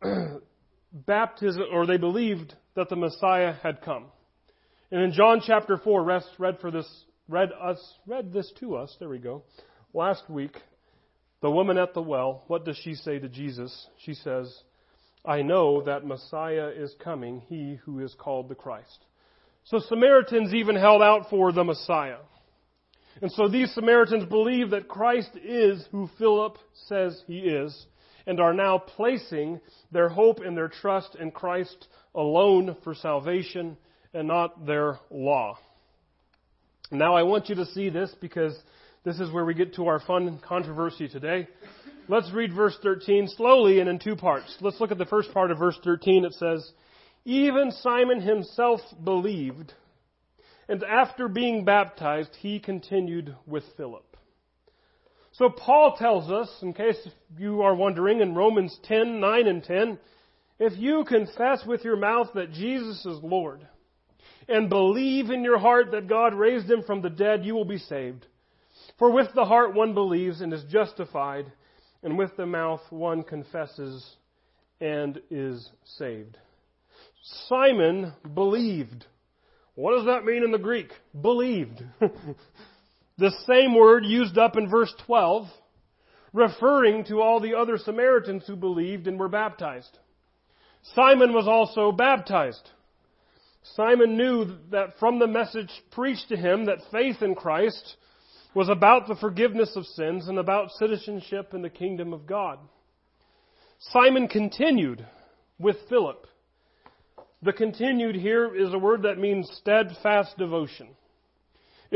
baptism, 0.92 1.64
or 1.72 1.86
they 1.86 1.96
believed 1.96 2.54
that 2.74 2.88
the 2.88 2.96
Messiah 2.96 3.54
had 3.62 3.82
come. 3.82 4.06
And 4.90 5.02
in 5.02 5.12
John 5.12 5.42
chapter 5.44 5.76
4, 5.76 6.02
rest 6.02 6.28
read 6.38 6.58
for 6.60 6.70
this, 6.70 6.86
read 7.28 7.50
us, 7.52 7.78
read 8.06 8.32
this 8.32 8.52
to 8.60 8.76
us, 8.76 8.94
there 8.98 9.08
we 9.08 9.18
go, 9.18 9.42
last 9.92 10.28
week, 10.28 10.56
the 11.42 11.50
woman 11.50 11.78
at 11.78 11.94
the 11.94 12.02
well, 12.02 12.44
what 12.46 12.64
does 12.64 12.76
she 12.82 12.94
say 12.94 13.18
to 13.18 13.28
Jesus? 13.28 13.86
She 13.98 14.14
says, 14.14 14.54
I 15.24 15.42
know 15.42 15.82
that 15.82 16.06
Messiah 16.06 16.68
is 16.68 16.94
coming, 17.02 17.42
he 17.48 17.78
who 17.84 18.00
is 18.00 18.14
called 18.18 18.48
the 18.48 18.54
Christ. 18.54 19.04
So 19.64 19.80
Samaritans 19.80 20.54
even 20.54 20.76
held 20.76 21.02
out 21.02 21.28
for 21.28 21.52
the 21.52 21.64
Messiah. 21.64 22.18
And 23.20 23.32
so 23.32 23.48
these 23.48 23.72
Samaritans 23.74 24.26
believe 24.26 24.70
that 24.70 24.88
Christ 24.88 25.30
is 25.42 25.84
who 25.90 26.08
Philip 26.18 26.58
says 26.86 27.20
he 27.26 27.38
is 27.38 27.86
and 28.26 28.40
are 28.40 28.54
now 28.54 28.78
placing 28.78 29.60
their 29.90 30.08
hope 30.08 30.40
and 30.40 30.56
their 30.56 30.68
trust 30.68 31.16
in 31.18 31.30
Christ 31.30 31.88
alone 32.14 32.76
for 32.84 32.94
salvation 32.94 33.76
and 34.12 34.28
not 34.28 34.66
their 34.66 34.98
law. 35.10 35.58
Now 36.90 37.16
I 37.16 37.24
want 37.24 37.48
you 37.48 37.56
to 37.56 37.66
see 37.66 37.88
this 37.88 38.14
because 38.20 38.56
this 39.04 39.18
is 39.18 39.32
where 39.32 39.44
we 39.44 39.54
get 39.54 39.74
to 39.74 39.88
our 39.88 39.98
fun 39.98 40.38
controversy 40.46 41.08
today. 41.08 41.48
Let's 42.08 42.30
read 42.32 42.52
verse 42.52 42.76
13 42.80 43.28
slowly 43.36 43.80
and 43.80 43.88
in 43.88 43.98
two 43.98 44.14
parts. 44.14 44.56
Let's 44.60 44.80
look 44.80 44.92
at 44.92 44.98
the 44.98 45.06
first 45.06 45.32
part 45.32 45.50
of 45.50 45.58
verse 45.58 45.78
13. 45.82 46.24
It 46.24 46.34
says, 46.34 46.70
Even 47.24 47.72
Simon 47.72 48.20
himself 48.20 48.80
believed, 49.02 49.72
and 50.68 50.84
after 50.84 51.26
being 51.26 51.64
baptized, 51.64 52.30
he 52.38 52.60
continued 52.60 53.34
with 53.46 53.64
Philip. 53.76 54.04
So 55.32 55.50
Paul 55.50 55.96
tells 55.98 56.30
us, 56.30 56.48
in 56.62 56.72
case 56.72 56.96
you 57.36 57.62
are 57.62 57.74
wondering, 57.74 58.20
in 58.20 58.34
Romans 58.34 58.78
10, 58.84 59.20
9 59.20 59.46
and 59.48 59.64
10, 59.64 59.98
if 60.60 60.78
you 60.78 61.04
confess 61.04 61.66
with 61.66 61.84
your 61.84 61.96
mouth 61.96 62.28
that 62.34 62.52
Jesus 62.52 63.04
is 63.04 63.18
Lord 63.22 63.66
and 64.48 64.68
believe 64.68 65.30
in 65.30 65.42
your 65.44 65.58
heart 65.58 65.90
that 65.92 66.08
God 66.08 66.34
raised 66.34 66.70
him 66.70 66.82
from 66.82 67.02
the 67.02 67.10
dead, 67.10 67.44
you 67.44 67.54
will 67.54 67.64
be 67.64 67.78
saved. 67.78 68.26
For 68.98 69.10
with 69.10 69.28
the 69.34 69.44
heart 69.44 69.74
one 69.74 69.94
believes 69.94 70.40
and 70.40 70.52
is 70.52 70.64
justified, 70.70 71.50
and 72.02 72.16
with 72.16 72.36
the 72.36 72.46
mouth 72.46 72.82
one 72.90 73.22
confesses 73.22 74.06
and 74.80 75.20
is 75.30 75.68
saved. 75.98 76.38
Simon 77.48 78.12
believed. 78.34 79.04
What 79.74 79.96
does 79.96 80.06
that 80.06 80.24
mean 80.24 80.42
in 80.44 80.52
the 80.52 80.58
Greek? 80.58 80.90
Believed. 81.20 81.82
The 83.18 83.32
same 83.46 83.74
word 83.74 84.04
used 84.04 84.36
up 84.36 84.56
in 84.56 84.68
verse 84.68 84.92
12, 85.06 85.46
referring 86.34 87.04
to 87.04 87.22
all 87.22 87.40
the 87.40 87.54
other 87.54 87.78
Samaritans 87.78 88.44
who 88.46 88.56
believed 88.56 89.06
and 89.06 89.18
were 89.18 89.28
baptized. 89.28 89.98
Simon 90.94 91.32
was 91.32 91.48
also 91.48 91.92
baptized. 91.92 92.70
Simon 93.74 94.16
knew 94.16 94.56
that 94.70 94.98
from 94.98 95.18
the 95.18 95.26
message 95.26 95.70
preached 95.90 96.28
to 96.28 96.36
him 96.36 96.66
that 96.66 96.78
faith 96.92 97.22
in 97.22 97.34
Christ 97.34 97.96
was 98.54 98.68
about 98.68 99.06
the 99.06 99.16
forgiveness 99.16 99.76
of 99.76 99.84
sins 99.84 100.28
and 100.28 100.38
about 100.38 100.70
citizenship 100.72 101.52
in 101.52 101.62
the 101.62 101.70
kingdom 101.70 102.12
of 102.12 102.26
God. 102.26 102.58
Simon 103.78 104.28
continued 104.28 105.06
with 105.58 105.76
Philip. 105.88 106.26
The 107.42 107.52
continued 107.52 108.16
here 108.16 108.54
is 108.54 108.72
a 108.72 108.78
word 108.78 109.02
that 109.02 109.18
means 109.18 109.50
steadfast 109.60 110.38
devotion. 110.38 110.88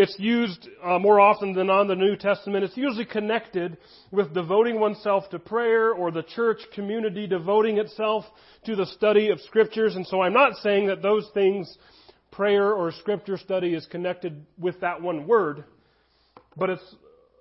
It's 0.02 0.18
used 0.18 0.66
uh, 0.82 0.98
more 0.98 1.20
often 1.20 1.52
than 1.52 1.68
on 1.68 1.86
the 1.86 1.94
New 1.94 2.16
Testament. 2.16 2.64
It's 2.64 2.74
usually 2.74 3.04
connected 3.04 3.76
with 4.10 4.32
devoting 4.32 4.80
oneself 4.80 5.28
to 5.28 5.38
prayer 5.38 5.92
or 5.92 6.10
the 6.10 6.22
church 6.22 6.60
community 6.74 7.26
devoting 7.26 7.76
itself 7.76 8.24
to 8.64 8.74
the 8.74 8.86
study 8.86 9.28
of 9.28 9.42
scriptures. 9.42 9.96
And 9.96 10.06
so 10.06 10.22
I'm 10.22 10.32
not 10.32 10.54
saying 10.62 10.86
that 10.86 11.02
those 11.02 11.28
things, 11.34 11.76
prayer 12.30 12.72
or 12.72 12.92
scripture 12.92 13.36
study, 13.36 13.74
is 13.74 13.84
connected 13.90 14.46
with 14.58 14.80
that 14.80 15.02
one 15.02 15.26
word. 15.26 15.64
But 16.56 16.70
it's, 16.70 16.94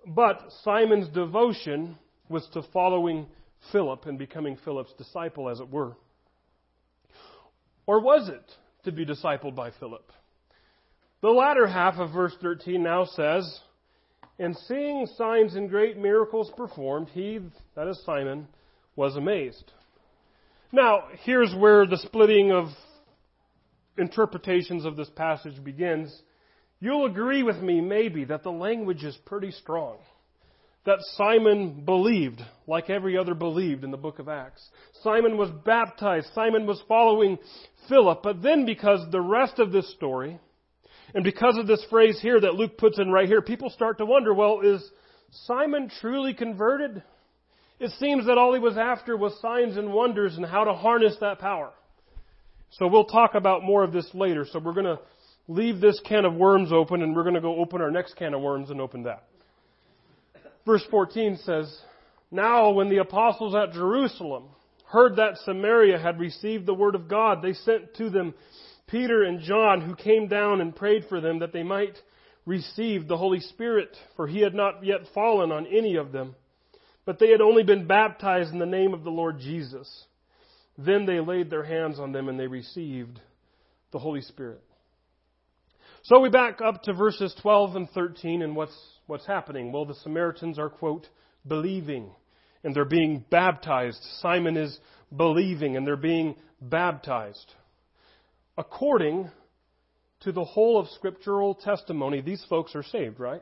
but 0.05 0.51
Simon's 0.65 1.07
devotion 1.07 1.97
was 2.27 2.45
to 2.51 2.61
following 2.73 3.27
Philip 3.71 4.05
and 4.05 4.19
becoming 4.19 4.57
Philip's 4.65 4.91
disciple, 4.97 5.47
as 5.47 5.61
it 5.61 5.69
were. 5.69 5.95
Or 7.85 8.01
was 8.01 8.27
it 8.27 8.51
to 8.83 8.91
be 8.91 9.05
discipled 9.05 9.55
by 9.55 9.71
Philip? 9.79 10.11
The 11.21 11.29
latter 11.29 11.67
half 11.67 11.95
of 11.95 12.13
verse 12.13 12.35
13 12.41 12.81
now 12.81 13.03
says, 13.03 13.59
And 14.37 14.55
seeing 14.55 15.05
signs 15.17 15.55
and 15.55 15.69
great 15.69 15.97
miracles 15.97 16.51
performed, 16.55 17.09
he, 17.09 17.39
that 17.75 17.87
is 17.87 18.01
Simon, 18.05 18.47
was 18.95 19.17
amazed. 19.17 19.71
Now, 20.71 21.03
here's 21.23 21.53
where 21.53 21.85
the 21.85 21.97
splitting 21.97 22.51
of 22.51 22.67
interpretations 23.97 24.85
of 24.85 24.95
this 24.95 25.09
passage 25.09 25.61
begins. 25.61 26.15
You'll 26.79 27.05
agree 27.05 27.43
with 27.43 27.57
me, 27.57 27.81
maybe, 27.81 28.23
that 28.25 28.43
the 28.43 28.51
language 28.51 29.03
is 29.03 29.17
pretty 29.25 29.51
strong. 29.51 29.97
That 30.85 30.99
Simon 31.17 31.83
believed, 31.83 32.41
like 32.65 32.89
every 32.89 33.17
other 33.17 33.33
believed 33.33 33.83
in 33.83 33.91
the 33.91 33.97
book 33.97 34.19
of 34.19 34.29
Acts. 34.29 34.65
Simon 35.03 35.37
was 35.37 35.49
baptized. 35.65 36.27
Simon 36.33 36.65
was 36.65 36.81
following 36.87 37.37
Philip. 37.89 38.21
But 38.23 38.41
then, 38.41 38.65
because 38.65 39.01
the 39.11 39.19
rest 39.19 39.59
of 39.59 39.73
this 39.73 39.91
story 39.93 40.39
and 41.13 41.23
because 41.23 41.57
of 41.57 41.67
this 41.67 41.83
phrase 41.89 42.19
here 42.21 42.39
that 42.39 42.55
Luke 42.55 42.77
puts 42.77 42.99
in 42.99 43.11
right 43.11 43.27
here, 43.27 43.41
people 43.41 43.69
start 43.69 43.97
to 43.97 44.05
wonder, 44.05 44.33
well, 44.33 44.61
is 44.61 44.83
Simon 45.45 45.89
truly 45.99 46.33
converted? 46.33 47.01
It 47.79 47.91
seems 47.99 48.25
that 48.27 48.37
all 48.37 48.53
he 48.53 48.59
was 48.59 48.77
after 48.77 49.17
was 49.17 49.39
signs 49.41 49.77
and 49.77 49.93
wonders 49.93 50.35
and 50.35 50.45
how 50.45 50.65
to 50.65 50.73
harness 50.73 51.15
that 51.21 51.39
power. 51.39 51.71
So 52.71 52.87
we'll 52.87 53.05
talk 53.05 53.33
about 53.33 53.63
more 53.63 53.83
of 53.83 53.91
this 53.91 54.07
later. 54.13 54.45
So 54.51 54.59
we're 54.59 54.73
going 54.73 54.85
to 54.85 54.99
leave 55.47 55.81
this 55.81 55.99
can 56.05 56.25
of 56.25 56.35
worms 56.35 56.71
open 56.71 57.01
and 57.01 57.15
we're 57.15 57.23
going 57.23 57.35
to 57.35 57.41
go 57.41 57.55
open 57.55 57.81
our 57.81 57.89
next 57.89 58.15
can 58.15 58.33
of 58.33 58.41
worms 58.41 58.69
and 58.69 58.79
open 58.79 59.03
that. 59.03 59.23
Verse 60.65 60.83
14 60.91 61.39
says, 61.43 61.75
Now 62.29 62.69
when 62.71 62.89
the 62.89 62.97
apostles 62.97 63.55
at 63.55 63.73
Jerusalem 63.73 64.43
heard 64.85 65.15
that 65.15 65.37
Samaria 65.45 65.97
had 65.97 66.19
received 66.19 66.67
the 66.67 66.73
word 66.73 66.93
of 66.93 67.07
God, 67.07 67.41
they 67.41 67.53
sent 67.53 67.95
to 67.95 68.11
them 68.11 68.35
Peter 68.91 69.23
and 69.23 69.39
John, 69.41 69.81
who 69.81 69.95
came 69.95 70.27
down 70.27 70.61
and 70.61 70.75
prayed 70.75 71.05
for 71.09 71.21
them 71.21 71.39
that 71.39 71.53
they 71.53 71.63
might 71.63 71.97
receive 72.45 73.07
the 73.07 73.17
Holy 73.17 73.39
Spirit, 73.39 73.95
for 74.15 74.27
he 74.27 74.41
had 74.41 74.55
not 74.55 74.83
yet 74.83 75.01
fallen 75.13 75.51
on 75.51 75.67
any 75.67 75.95
of 75.95 76.11
them, 76.11 76.35
but 77.05 77.19
they 77.19 77.29
had 77.29 77.41
only 77.41 77.63
been 77.63 77.87
baptized 77.87 78.51
in 78.51 78.59
the 78.59 78.65
name 78.65 78.93
of 78.93 79.03
the 79.03 79.11
Lord 79.11 79.39
Jesus. 79.39 80.05
Then 80.77 81.05
they 81.05 81.19
laid 81.19 81.49
their 81.49 81.63
hands 81.63 81.99
on 81.99 82.11
them 82.11 82.29
and 82.29 82.39
they 82.39 82.47
received 82.47 83.19
the 83.91 83.99
Holy 83.99 84.21
Spirit. 84.21 84.63
So 86.03 86.19
we 86.19 86.29
back 86.29 86.59
up 86.61 86.83
to 86.83 86.93
verses 86.93 87.35
12 87.41 87.75
and 87.75 87.89
13 87.91 88.41
and 88.41 88.55
what's, 88.55 88.77
what's 89.05 89.25
happening? 89.25 89.71
Well, 89.71 89.85
the 89.85 89.95
Samaritans 89.95 90.57
are, 90.57 90.69
quote, 90.69 91.07
believing 91.45 92.09
and 92.63 92.75
they're 92.75 92.85
being 92.85 93.25
baptized. 93.29 94.01
Simon 94.21 94.57
is 94.57 94.79
believing 95.15 95.77
and 95.77 95.85
they're 95.85 95.97
being 95.97 96.35
baptized. 96.61 97.53
According 98.59 99.31
to 100.19 100.33
the 100.33 100.43
whole 100.43 100.77
of 100.77 100.89
scriptural 100.89 101.55
testimony, 101.55 102.19
these 102.19 102.45
folks 102.49 102.75
are 102.75 102.83
saved, 102.83 103.17
right? 103.17 103.41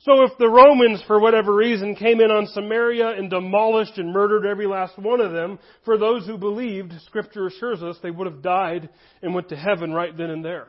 So 0.00 0.24
if 0.24 0.32
the 0.36 0.48
Romans, 0.48 1.00
for 1.06 1.20
whatever 1.20 1.54
reason, 1.54 1.94
came 1.94 2.20
in 2.20 2.32
on 2.32 2.48
Samaria 2.48 3.10
and 3.10 3.30
demolished 3.30 3.98
and 3.98 4.12
murdered 4.12 4.44
every 4.44 4.66
last 4.66 4.98
one 4.98 5.20
of 5.20 5.30
them, 5.30 5.60
for 5.84 5.96
those 5.96 6.26
who 6.26 6.38
believed, 6.38 6.92
Scripture 7.06 7.46
assures 7.46 7.84
us 7.84 7.98
they 8.02 8.10
would 8.10 8.26
have 8.26 8.42
died 8.42 8.88
and 9.22 9.32
went 9.32 9.48
to 9.50 9.56
heaven 9.56 9.92
right 9.92 10.16
then 10.16 10.30
and 10.30 10.44
there. 10.44 10.66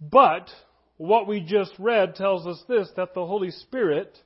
But 0.00 0.48
what 0.96 1.28
we 1.28 1.40
just 1.40 1.72
read 1.78 2.16
tells 2.16 2.48
us 2.48 2.60
this, 2.68 2.88
that 2.96 3.14
the 3.14 3.26
Holy 3.26 3.52
Spirit 3.52 4.18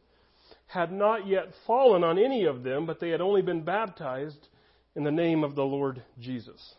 had 0.67 0.91
not 0.91 1.27
yet 1.27 1.53
fallen 1.67 2.05
on 2.05 2.19
any 2.19 2.47
of 2.47 2.63
them, 2.63 2.87
but 2.87 3.01
they 3.01 3.11
had 3.11 3.21
only 3.21 3.43
been 3.43 3.65
baptized 3.65 4.49
in 4.97 5.05
the 5.05 5.11
name 5.11 5.45
of 5.45 5.55
the 5.55 5.63
Lord 5.63 6.03
Jesus. 6.19 6.75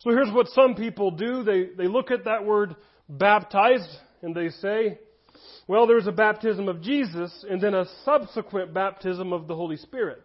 So 0.00 0.10
here's 0.10 0.32
what 0.32 0.48
some 0.48 0.74
people 0.74 1.10
do. 1.10 1.42
They, 1.42 1.66
they 1.76 1.88
look 1.88 2.10
at 2.10 2.24
that 2.24 2.44
word 2.44 2.76
baptized 3.08 3.88
and 4.22 4.34
they 4.34 4.50
say, 4.50 4.98
well, 5.66 5.86
there's 5.86 6.06
a 6.06 6.12
baptism 6.12 6.68
of 6.68 6.80
Jesus 6.80 7.44
and 7.48 7.60
then 7.60 7.74
a 7.74 7.84
subsequent 8.04 8.72
baptism 8.72 9.32
of 9.32 9.48
the 9.48 9.54
Holy 9.54 9.76
Spirit. 9.76 10.22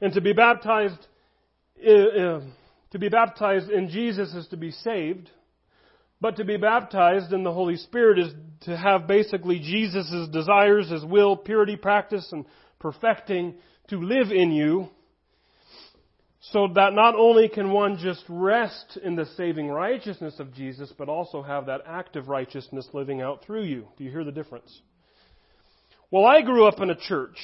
And 0.00 0.12
to 0.14 0.20
be 0.20 0.32
baptized, 0.32 1.06
to 1.84 2.42
be 2.98 3.08
baptized 3.08 3.70
in 3.70 3.88
Jesus 3.88 4.32
is 4.34 4.48
to 4.48 4.56
be 4.56 4.70
saved. 4.70 5.30
But 6.20 6.36
to 6.36 6.44
be 6.44 6.56
baptized 6.56 7.32
in 7.32 7.44
the 7.44 7.52
Holy 7.52 7.76
Spirit 7.76 8.18
is 8.18 8.32
to 8.62 8.76
have 8.76 9.06
basically 9.06 9.58
Jesus' 9.58 10.28
desires, 10.32 10.90
His 10.90 11.04
will, 11.04 11.36
purity, 11.36 11.76
practice, 11.76 12.26
and 12.32 12.46
perfecting 12.78 13.54
to 13.88 13.98
live 13.98 14.30
in 14.30 14.50
you 14.50 14.88
so 16.52 16.68
that 16.74 16.92
not 16.92 17.14
only 17.14 17.48
can 17.48 17.70
one 17.70 17.96
just 17.96 18.22
rest 18.28 18.98
in 19.02 19.16
the 19.16 19.26
saving 19.36 19.68
righteousness 19.68 20.38
of 20.38 20.52
Jesus, 20.52 20.92
but 20.96 21.08
also 21.08 21.42
have 21.42 21.66
that 21.66 21.82
active 21.86 22.28
righteousness 22.28 22.86
living 22.92 23.22
out 23.22 23.44
through 23.44 23.64
you. 23.64 23.88
Do 23.96 24.04
you 24.04 24.10
hear 24.10 24.24
the 24.24 24.32
difference? 24.32 24.82
Well, 26.10 26.26
I 26.26 26.42
grew 26.42 26.66
up 26.66 26.80
in 26.80 26.90
a 26.90 26.96
church, 26.96 27.36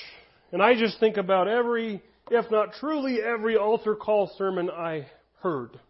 and 0.52 0.62
I 0.62 0.74
just 0.74 1.00
think 1.00 1.16
about 1.16 1.48
every, 1.48 2.02
if 2.30 2.50
not 2.50 2.74
truly 2.74 3.20
every 3.22 3.56
altar 3.56 3.94
call 3.94 4.30
sermon 4.36 4.70
I 4.70 5.06
heard. 5.40 5.80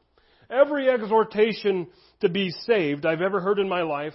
Every 0.48 0.88
exhortation 0.88 1.88
to 2.20 2.28
be 2.28 2.50
saved 2.50 3.06
I've 3.06 3.22
ever 3.22 3.40
heard 3.40 3.58
in 3.58 3.68
my 3.68 3.82
life 3.82 4.14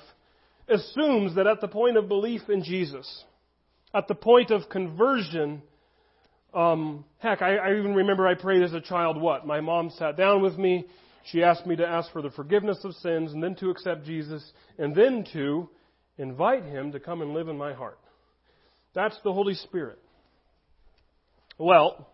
assumes 0.67 1.35
that 1.35 1.47
at 1.47 1.59
the 1.61 1.67
point 1.67 1.97
of 1.97 2.07
belief 2.07 2.49
in 2.49 2.63
Jesus, 2.63 3.23
at 3.93 4.07
the 4.07 4.15
point 4.15 4.51
of 4.51 4.69
conversion, 4.69 5.61
um, 6.55 7.05
heck, 7.19 7.41
I, 7.41 7.57
I 7.57 7.71
even 7.77 7.93
remember 7.93 8.27
I 8.27 8.33
prayed 8.35 8.63
as 8.63 8.73
a 8.73 8.81
child 8.81 9.21
what? 9.21 9.45
My 9.45 9.61
mom 9.61 9.89
sat 9.91 10.15
down 10.15 10.41
with 10.41 10.57
me. 10.57 10.85
She 11.31 11.43
asked 11.43 11.65
me 11.65 11.75
to 11.75 11.85
ask 11.85 12.11
for 12.11 12.21
the 12.21 12.29
forgiveness 12.29 12.79
of 12.83 12.93
sins 12.95 13.33
and 13.33 13.43
then 13.43 13.55
to 13.55 13.69
accept 13.69 14.05
Jesus 14.05 14.43
and 14.77 14.95
then 14.95 15.25
to 15.33 15.69
invite 16.17 16.63
Him 16.63 16.91
to 16.93 16.99
come 16.99 17.21
and 17.21 17.33
live 17.33 17.49
in 17.49 17.57
my 17.57 17.73
heart. 17.73 17.99
That's 18.93 19.17
the 19.23 19.33
Holy 19.33 19.55
Spirit. 19.55 19.99
Well, 21.57 22.07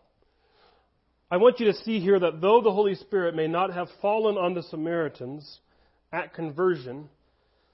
I 1.29 1.37
want 1.37 1.59
you 1.59 1.67
to 1.67 1.73
see 1.73 1.99
here 1.99 2.19
that 2.19 2.41
though 2.41 2.61
the 2.61 2.71
Holy 2.71 2.95
Spirit 2.95 3.35
may 3.35 3.47
not 3.47 3.73
have 3.73 3.87
fallen 4.01 4.37
on 4.37 4.53
the 4.53 4.63
Samaritans 4.63 5.59
at 6.11 6.33
conversion, 6.33 7.09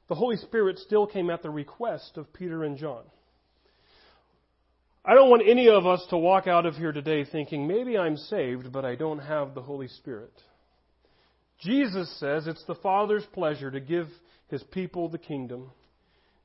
the 0.09 0.15
Holy 0.15 0.37
Spirit 0.37 0.79
still 0.79 1.07
came 1.07 1.29
at 1.29 1.43
the 1.43 1.49
request 1.49 2.17
of 2.17 2.31
Peter 2.33 2.63
and 2.63 2.77
John. 2.77 3.03
I 5.09 5.13
don't 5.13 5.29
want 5.29 5.47
any 5.47 5.69
of 5.69 5.87
us 5.87 6.05
to 6.09 6.17
walk 6.17 6.47
out 6.47 6.65
of 6.65 6.75
here 6.75 6.91
today 6.91 7.23
thinking, 7.23 7.65
maybe 7.65 7.97
I'm 7.97 8.17
saved, 8.17 8.73
but 8.73 8.83
I 8.83 8.95
don't 8.95 9.19
have 9.19 9.55
the 9.55 9.61
Holy 9.61 9.87
Spirit. 9.87 10.33
Jesus 11.61 12.13
says 12.19 12.45
it's 12.45 12.65
the 12.65 12.75
Father's 12.75 13.25
pleasure 13.31 13.71
to 13.71 13.79
give 13.79 14.09
His 14.49 14.61
people 14.63 15.07
the 15.07 15.17
kingdom. 15.17 15.71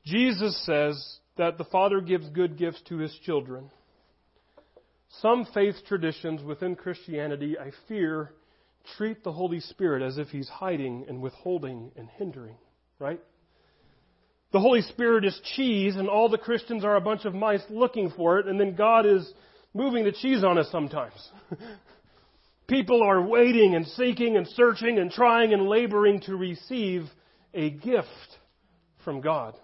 Jesus 0.06 0.64
says 0.64 1.18
that 1.36 1.58
the 1.58 1.64
Father 1.64 2.00
gives 2.00 2.28
good 2.30 2.56
gifts 2.56 2.80
to 2.88 2.98
His 2.98 3.12
children. 3.26 3.68
Some 5.20 5.44
faith 5.52 5.74
traditions 5.88 6.44
within 6.44 6.76
Christianity, 6.76 7.58
I 7.58 7.72
fear, 7.88 8.30
treat 8.96 9.24
the 9.24 9.32
Holy 9.32 9.58
Spirit 9.58 10.02
as 10.02 10.18
if 10.18 10.28
He's 10.28 10.48
hiding 10.48 11.06
and 11.08 11.20
withholding 11.20 11.90
and 11.96 12.08
hindering, 12.16 12.56
right? 13.00 13.20
The 14.52 14.60
Holy 14.60 14.82
Spirit 14.82 15.24
is 15.24 15.38
cheese 15.56 15.96
and 15.96 16.08
all 16.08 16.28
the 16.28 16.38
Christians 16.38 16.84
are 16.84 16.96
a 16.96 17.00
bunch 17.00 17.24
of 17.24 17.34
mice 17.34 17.62
looking 17.70 18.10
for 18.16 18.38
it 18.38 18.46
and 18.46 18.60
then 18.60 18.74
God 18.74 19.06
is 19.06 19.32
moving 19.74 20.04
the 20.04 20.12
cheese 20.12 20.44
on 20.44 20.58
us 20.58 20.68
sometimes. 20.70 21.30
People 22.68 23.02
are 23.02 23.26
waiting 23.26 23.74
and 23.74 23.86
seeking 23.86 24.36
and 24.36 24.46
searching 24.48 24.98
and 24.98 25.10
trying 25.10 25.52
and 25.52 25.66
laboring 25.66 26.20
to 26.22 26.36
receive 26.36 27.04
a 27.54 27.70
gift 27.70 28.08
from 29.04 29.20
God. 29.20 29.54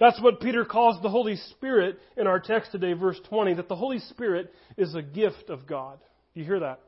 That's 0.00 0.20
what 0.20 0.40
Peter 0.40 0.64
calls 0.64 1.00
the 1.02 1.10
Holy 1.10 1.36
Spirit 1.36 1.98
in 2.16 2.26
our 2.26 2.40
text 2.40 2.72
today, 2.72 2.94
verse 2.94 3.20
20, 3.28 3.54
that 3.54 3.68
the 3.68 3.76
Holy 3.76 3.98
Spirit 3.98 4.52
is 4.76 4.94
a 4.94 5.02
gift 5.02 5.50
of 5.50 5.66
God. 5.66 5.98
Do 6.34 6.40
you 6.40 6.46
hear 6.46 6.60
that? 6.60 6.80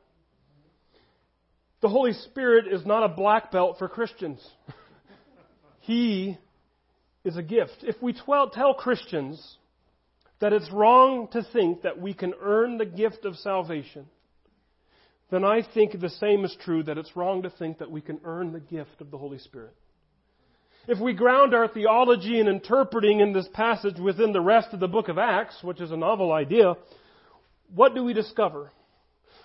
The 1.81 1.89
Holy 1.89 2.13
Spirit 2.13 2.65
is 2.71 2.85
not 2.85 3.03
a 3.03 3.13
black 3.13 3.51
belt 3.51 3.77
for 3.77 3.87
Christians. 3.87 4.45
he 5.81 6.37
is 7.23 7.37
a 7.37 7.43
gift. 7.43 7.83
If 7.83 8.01
we 8.01 8.13
tell 8.13 8.73
Christians 8.73 9.57
that 10.39 10.53
it's 10.53 10.71
wrong 10.71 11.27
to 11.33 11.43
think 11.51 11.81
that 11.81 11.99
we 11.99 12.13
can 12.13 12.33
earn 12.41 12.77
the 12.77 12.85
gift 12.85 13.25
of 13.25 13.35
salvation, 13.35 14.05
then 15.31 15.43
I 15.43 15.61
think 15.61 15.99
the 15.99 16.09
same 16.09 16.43
is 16.45 16.55
true 16.63 16.81
that 16.83 16.97
it's 16.97 17.15
wrong 17.15 17.43
to 17.43 17.49
think 17.49 17.79
that 17.79 17.91
we 17.91 18.01
can 18.01 18.19
earn 18.23 18.51
the 18.51 18.59
gift 18.59 19.01
of 19.01 19.11
the 19.11 19.17
Holy 19.17 19.37
Spirit. 19.37 19.75
If 20.87 20.99
we 20.99 21.13
ground 21.13 21.53
our 21.53 21.67
theology 21.67 22.39
and 22.39 22.49
interpreting 22.49 23.19
in 23.19 23.33
this 23.33 23.47
passage 23.53 23.99
within 23.99 24.31
the 24.31 24.41
rest 24.41 24.73
of 24.73 24.79
the 24.79 24.87
book 24.87 25.07
of 25.07 25.19
Acts, 25.19 25.61
which 25.61 25.81
is 25.81 25.91
a 25.91 25.97
novel 25.97 26.31
idea, 26.31 26.75
what 27.75 27.93
do 27.93 28.03
we 28.03 28.13
discover? 28.13 28.71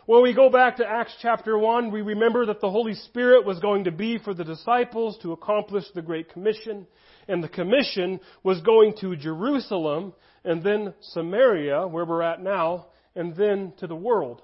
When 0.06 0.22
we 0.22 0.34
go 0.34 0.50
back 0.50 0.76
to 0.76 0.86
Acts 0.86 1.16
chapter 1.22 1.56
1, 1.56 1.90
we 1.90 2.02
remember 2.02 2.44
that 2.44 2.60
the 2.60 2.70
Holy 2.70 2.92
Spirit 2.92 3.46
was 3.46 3.58
going 3.60 3.84
to 3.84 3.90
be 3.90 4.18
for 4.18 4.34
the 4.34 4.44
disciples 4.44 5.16
to 5.22 5.32
accomplish 5.32 5.84
the 5.94 6.02
Great 6.02 6.30
Commission. 6.30 6.86
And 7.26 7.42
the 7.42 7.48
commission 7.48 8.20
was 8.42 8.60
going 8.60 8.96
to 9.00 9.16
Jerusalem 9.16 10.12
and 10.44 10.62
then 10.62 10.92
Samaria, 11.00 11.86
where 11.86 12.04
we're 12.04 12.20
at 12.20 12.42
now, 12.42 12.88
and 13.16 13.34
then 13.34 13.72
to 13.78 13.86
the 13.86 13.96
world. 13.96 14.42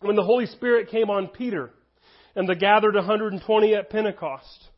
When 0.00 0.16
the 0.16 0.24
Holy 0.24 0.46
Spirit 0.46 0.90
came 0.90 1.10
on 1.10 1.28
Peter 1.28 1.70
and 2.34 2.48
the 2.48 2.56
gathered 2.56 2.96
120 2.96 3.74
at 3.76 3.88
Pentecost, 3.88 4.68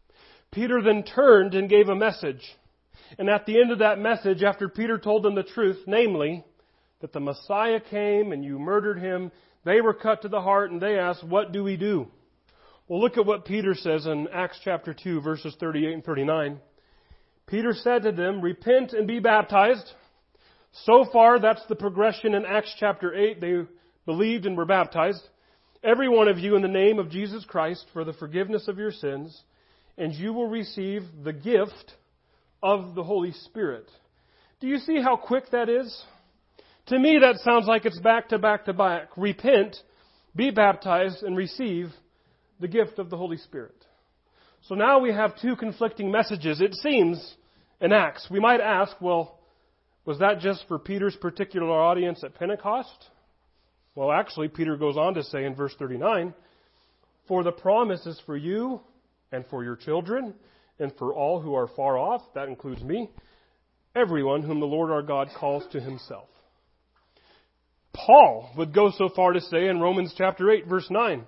Peter 0.52 0.82
then 0.82 1.02
turned 1.02 1.54
and 1.54 1.70
gave 1.70 1.88
a 1.88 1.96
message. 1.96 2.42
And 3.18 3.30
at 3.30 3.46
the 3.46 3.58
end 3.58 3.72
of 3.72 3.78
that 3.78 3.98
message, 3.98 4.42
after 4.42 4.68
Peter 4.68 4.98
told 4.98 5.22
them 5.22 5.34
the 5.34 5.44
truth, 5.44 5.78
namely, 5.86 6.44
that 7.00 7.12
the 7.12 7.20
Messiah 7.20 7.80
came 7.80 8.32
and 8.32 8.44
you 8.44 8.59
murdered 8.59 8.98
him, 8.98 9.30
they 9.64 9.80
were 9.80 9.94
cut 9.94 10.22
to 10.22 10.28
the 10.28 10.40
heart 10.40 10.70
and 10.70 10.80
they 10.80 10.98
asked, 10.98 11.24
What 11.24 11.52
do 11.52 11.62
we 11.62 11.76
do? 11.76 12.06
Well, 12.88 13.00
look 13.00 13.18
at 13.18 13.26
what 13.26 13.44
Peter 13.44 13.74
says 13.74 14.06
in 14.06 14.28
Acts 14.32 14.61
chapter 14.62 14.94
2, 14.94 15.20
verses 15.20 15.56
38 15.59 15.92
and 15.92 16.04
39. 16.04 16.61
Peter 17.46 17.72
said 17.74 18.02
to 18.04 18.12
them, 18.12 18.40
Repent 18.40 18.92
and 18.92 19.06
be 19.06 19.18
baptized. 19.18 19.90
So 20.85 21.06
far, 21.12 21.40
that's 21.40 21.64
the 21.68 21.76
progression 21.76 22.35
in 22.35 22.44
Acts 22.44 22.74
chapter 22.78 23.14
8. 23.14 23.40
They 23.40 23.62
believed 24.04 24.46
and 24.46 24.56
were 24.56 24.66
baptized. 24.66 25.22
Every 25.82 26.09
one 26.09 26.28
of 26.28 26.38
you 26.38 26.56
in 26.56 26.62
the 26.62 26.68
name 26.68 26.98
of 26.98 27.11
Jesus 27.11 27.44
Christ 27.44 27.87
for 27.92 28.04
the 28.04 28.12
forgiveness 28.12 28.68
of 28.68 28.78
your 28.78 28.92
sins, 28.92 29.42
and 29.98 30.12
you 30.12 30.32
will 30.32 30.48
receive 30.48 31.02
the 31.24 31.32
gift 31.32 31.94
of 32.62 32.94
the 32.94 33.04
Holy 33.04 33.32
Spirit. 33.32 33.88
Do 34.61 34.66
you 34.66 34.78
see 34.78 35.00
how 35.00 35.16
quick 35.16 35.50
that 35.50 35.68
is? 35.68 36.04
To 36.88 36.99
me, 36.99 37.18
that 37.20 37.37
sounds 37.38 37.66
like 37.66 37.85
it's 37.85 37.99
back 37.99 38.29
to 38.29 38.38
back 38.38 38.66
to 38.66 38.72
back. 38.72 39.09
Repent, 39.16 39.77
be 40.37 40.51
baptized, 40.51 41.22
and 41.22 41.37
receive 41.37 41.88
the 42.61 42.68
gift 42.68 42.99
of 42.99 43.11
the 43.11 43.16
Holy 43.16 43.37
Spirit. 43.38 43.75
So 44.62 44.75
now 44.75 45.01
we 45.01 45.12
have 45.12 45.40
two 45.40 45.57
conflicting 45.57 46.11
messages, 46.11 46.61
it 46.61 46.75
seems, 46.75 47.35
in 47.81 47.92
Acts. 47.92 48.29
We 48.31 48.40
might 48.40 48.61
ask, 48.61 49.01
well, 49.01 49.38
was 50.05 50.20
that 50.20 50.38
just 50.38 50.64
for 50.68 50.79
Peter's 50.79 51.16
particular 51.16 51.68
audience 51.68 52.22
at 52.22 52.35
Pentecost? 52.35 53.07
Well, 53.96 54.12
actually, 54.12 54.49
Peter 54.49 54.77
goes 54.77 54.96
on 54.96 55.14
to 55.14 55.25
say 55.25 55.44
in 55.44 55.57
verse 55.57 55.75
39 55.79 56.35
For 57.27 57.42
the 57.42 57.53
promise 57.53 58.07
is 58.07 58.20
for 58.27 58.37
you 58.37 58.81
and 59.33 59.44
for 59.51 59.64
your 59.64 59.75
children 59.75 60.35
and 60.79 60.92
for 60.99 61.12
all 61.14 61.40
who 61.40 61.55
are 61.55 61.68
far 61.68 61.99
off, 61.99 62.22
that 62.35 62.49
includes 62.49 62.83
me, 62.83 63.11
everyone 63.96 64.42
whom 64.42 64.61
the 64.61 64.66
Lord 64.66 64.90
our 64.90 65.03
God 65.03 65.29
calls 65.37 65.64
to 65.72 65.81
himself. 65.81 66.29
Paul 67.96 68.50
would 68.56 68.74
go 68.74 68.90
so 68.90 69.09
far 69.09 69.32
to 69.32 69.40
say 69.40 69.68
in 69.68 69.80
Romans 69.80 70.14
chapter 70.16 70.50
8, 70.50 70.66
verse 70.66 70.87
9 70.90 71.24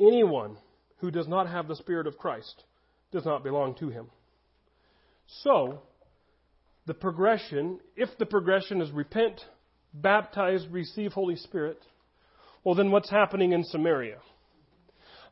anyone 0.00 0.56
who 0.98 1.10
does 1.10 1.28
not 1.28 1.48
have 1.48 1.68
the 1.68 1.76
Spirit 1.76 2.06
of 2.06 2.18
Christ 2.18 2.64
does 3.12 3.24
not 3.24 3.42
belong 3.42 3.74
to 3.76 3.88
him. 3.88 4.06
So, 5.42 5.80
the 6.86 6.94
progression, 6.94 7.80
if 7.96 8.10
the 8.18 8.26
progression 8.26 8.80
is 8.80 8.90
repent, 8.90 9.40
baptize, 9.92 10.66
receive 10.70 11.12
Holy 11.12 11.36
Spirit, 11.36 11.78
well, 12.64 12.74
then 12.74 12.90
what's 12.90 13.10
happening 13.10 13.52
in 13.52 13.64
Samaria? 13.64 14.18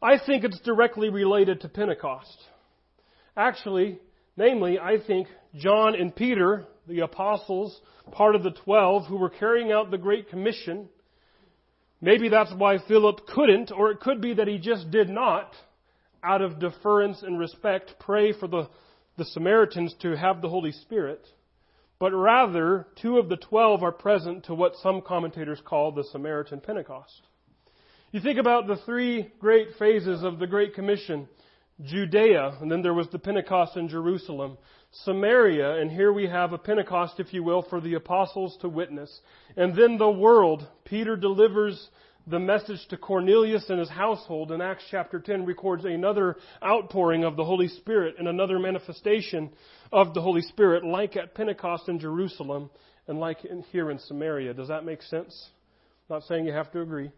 I 0.02 0.18
think 0.24 0.44
it's 0.44 0.60
directly 0.60 1.08
related 1.08 1.60
to 1.60 1.68
Pentecost. 1.68 2.37
Actually, 3.37 3.98
namely, 4.37 4.78
I 4.78 4.98
think 5.04 5.28
John 5.56 5.94
and 5.94 6.14
Peter, 6.14 6.66
the 6.88 7.00
apostles, 7.00 7.80
part 8.12 8.34
of 8.34 8.42
the 8.42 8.50
twelve 8.50 9.06
who 9.06 9.16
were 9.16 9.30
carrying 9.30 9.72
out 9.72 9.90
the 9.90 9.98
Great 9.98 10.28
Commission, 10.28 10.88
maybe 12.00 12.28
that's 12.28 12.52
why 12.56 12.78
Philip 12.86 13.26
couldn't, 13.26 13.72
or 13.72 13.90
it 13.90 14.00
could 14.00 14.20
be 14.20 14.34
that 14.34 14.48
he 14.48 14.58
just 14.58 14.90
did 14.90 15.08
not, 15.08 15.54
out 16.22 16.42
of 16.42 16.60
deference 16.60 17.22
and 17.22 17.38
respect, 17.38 17.94
pray 17.98 18.32
for 18.32 18.46
the, 18.46 18.68
the 19.16 19.24
Samaritans 19.24 19.94
to 20.02 20.16
have 20.16 20.40
the 20.40 20.48
Holy 20.48 20.72
Spirit. 20.72 21.26
But 21.98 22.12
rather, 22.12 22.86
two 23.00 23.18
of 23.18 23.28
the 23.28 23.36
twelve 23.36 23.82
are 23.82 23.92
present 23.92 24.44
to 24.44 24.54
what 24.54 24.74
some 24.82 25.00
commentators 25.00 25.60
call 25.64 25.92
the 25.92 26.04
Samaritan 26.04 26.60
Pentecost. 26.60 27.22
You 28.10 28.20
think 28.20 28.38
about 28.38 28.66
the 28.66 28.76
three 28.84 29.32
great 29.40 29.68
phases 29.78 30.22
of 30.22 30.38
the 30.38 30.46
Great 30.46 30.74
Commission 30.74 31.28
Judea, 31.82 32.58
and 32.60 32.70
then 32.70 32.82
there 32.82 32.94
was 32.94 33.08
the 33.08 33.18
Pentecost 33.18 33.76
in 33.76 33.88
Jerusalem. 33.88 34.58
Samaria, 35.02 35.80
and 35.80 35.90
here 35.90 36.12
we 36.12 36.28
have 36.28 36.52
a 36.52 36.58
Pentecost, 36.58 37.18
if 37.18 37.34
you 37.34 37.42
will, 37.42 37.62
for 37.68 37.80
the 37.80 37.94
apostles 37.94 38.56
to 38.60 38.68
witness. 38.68 39.20
And 39.56 39.76
then 39.76 39.98
the 39.98 40.10
world. 40.10 40.66
Peter 40.84 41.16
delivers 41.16 41.88
the 42.26 42.38
message 42.38 42.87
to 42.88 42.96
Cornelius 42.96 43.68
and 43.68 43.80
his 43.80 43.88
household 43.88 44.52
in 44.52 44.60
Acts 44.60 44.84
chapter 44.90 45.18
10 45.18 45.44
records 45.44 45.84
another 45.84 46.37
outpouring 46.62 47.24
of 47.24 47.37
the 47.37 47.44
Holy 47.44 47.68
Spirit 47.68 48.14
and 48.18 48.28
another 48.28 48.58
manifestation 48.58 49.50
of 49.92 50.14
the 50.14 50.22
Holy 50.22 50.42
Spirit, 50.42 50.84
like 50.84 51.16
at 51.16 51.34
Pentecost 51.34 51.88
in 51.88 51.98
Jerusalem 51.98 52.70
and 53.08 53.18
like 53.18 53.44
in, 53.44 53.62
here 53.72 53.90
in 53.90 53.98
Samaria. 53.98 54.54
Does 54.54 54.68
that 54.68 54.84
make 54.84 55.02
sense? 55.02 55.48
Not 56.08 56.22
saying 56.24 56.46
you 56.46 56.52
have 56.52 56.70
to 56.72 56.80
agree. 56.80 57.10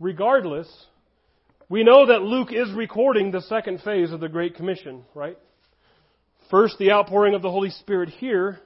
Regardless, 0.00 0.68
we 1.68 1.82
know 1.82 2.06
that 2.06 2.22
Luke 2.22 2.52
is 2.52 2.70
recording 2.72 3.32
the 3.32 3.40
second 3.42 3.80
phase 3.80 4.12
of 4.12 4.20
the 4.20 4.28
Great 4.28 4.54
Commission, 4.54 5.02
right? 5.14 5.36
First, 6.48 6.78
the 6.78 6.92
outpouring 6.92 7.34
of 7.34 7.42
the 7.42 7.50
Holy 7.50 7.70
Spirit 7.70 8.08
here, 8.08 8.60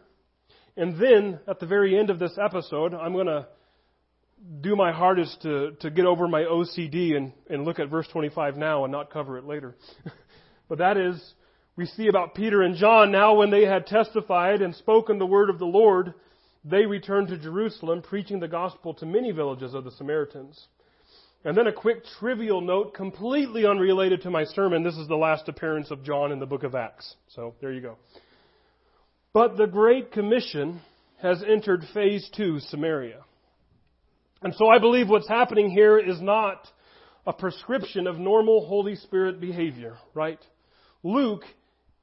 and 0.77 1.01
then 1.01 1.41
at 1.49 1.61
the 1.61 1.67
very 1.67 1.99
end 1.99 2.11
of 2.11 2.19
this 2.19 2.37
episode, 2.39 2.93
I'm 2.93 3.15
going 3.15 3.27
to 3.27 3.49
do 4.61 4.77
my 4.77 4.93
hardest 4.93 5.41
to, 5.43 5.73
to 5.81 5.91
get 5.91 6.05
over 6.05 6.29
my 6.29 6.43
OCD 6.43 7.17
and, 7.17 7.33
and 7.49 7.65
look 7.65 7.79
at 7.79 7.89
verse 7.89 8.07
25 8.13 8.59
now 8.59 8.85
and 8.85 8.93
not 8.93 9.11
cover 9.11 9.39
it 9.39 9.45
later. 9.45 9.77
but 10.69 10.79
that 10.79 10.99
is, 10.99 11.19
we 11.77 11.87
see 11.87 12.09
about 12.09 12.35
Peter 12.35 12.61
and 12.61 12.77
John 12.77 13.11
now 13.11 13.35
when 13.35 13.51
they 13.51 13.65
had 13.65 13.87
testified 13.87 14.61
and 14.61 14.75
spoken 14.75 15.19
the 15.19 15.25
word 15.25 15.49
of 15.49 15.59
the 15.59 15.65
Lord, 15.65 16.13
they 16.67 16.85
returned 16.85 17.29
to 17.29 17.39
Jerusalem 17.39 18.03
preaching 18.03 18.41
the 18.41 18.49
gospel 18.49 18.93
to 18.95 19.07
many 19.07 19.31
villages 19.31 19.73
of 19.73 19.85
the 19.85 19.91
Samaritans. 19.93 20.67
And 21.43 21.57
then 21.57 21.67
a 21.67 21.73
quick 21.73 22.05
trivial 22.19 22.61
note, 22.61 22.93
completely 22.93 23.65
unrelated 23.65 24.23
to 24.23 24.31
my 24.31 24.45
sermon. 24.45 24.83
This 24.83 24.97
is 24.97 25.09
the 25.09 25.17
last 25.17 25.49
appearance 25.49 25.91
of 25.91 26.05
John 26.05 26.33
in 26.33 26.39
the 26.39 26.47
book 26.47 26.65
of 26.65 26.75
Acts. 26.75 27.15
So 27.29 27.55
there 27.63 27.73
you 27.73 27.81
go. 27.81 27.97
But 29.33 29.57
the 29.57 29.67
Great 29.67 30.13
Commission 30.13 30.83
has 31.23 31.43
entered 31.43 31.85
phase 31.95 32.29
two, 32.37 32.61
Samaria. 32.61 33.21
And 34.43 34.55
so 34.55 34.69
I 34.69 34.79
believe 34.79 35.09
what's 35.09 35.29
happening 35.29 35.71
here 35.71 35.99
is 35.99 36.21
not 36.21 36.67
a 37.27 37.33
prescription 37.33 38.07
of 38.07 38.19
normal 38.19 38.67
Holy 38.67 38.97
Spirit 38.97 39.41
behavior, 39.41 39.97
right? 40.13 40.41
Luke 41.03 41.45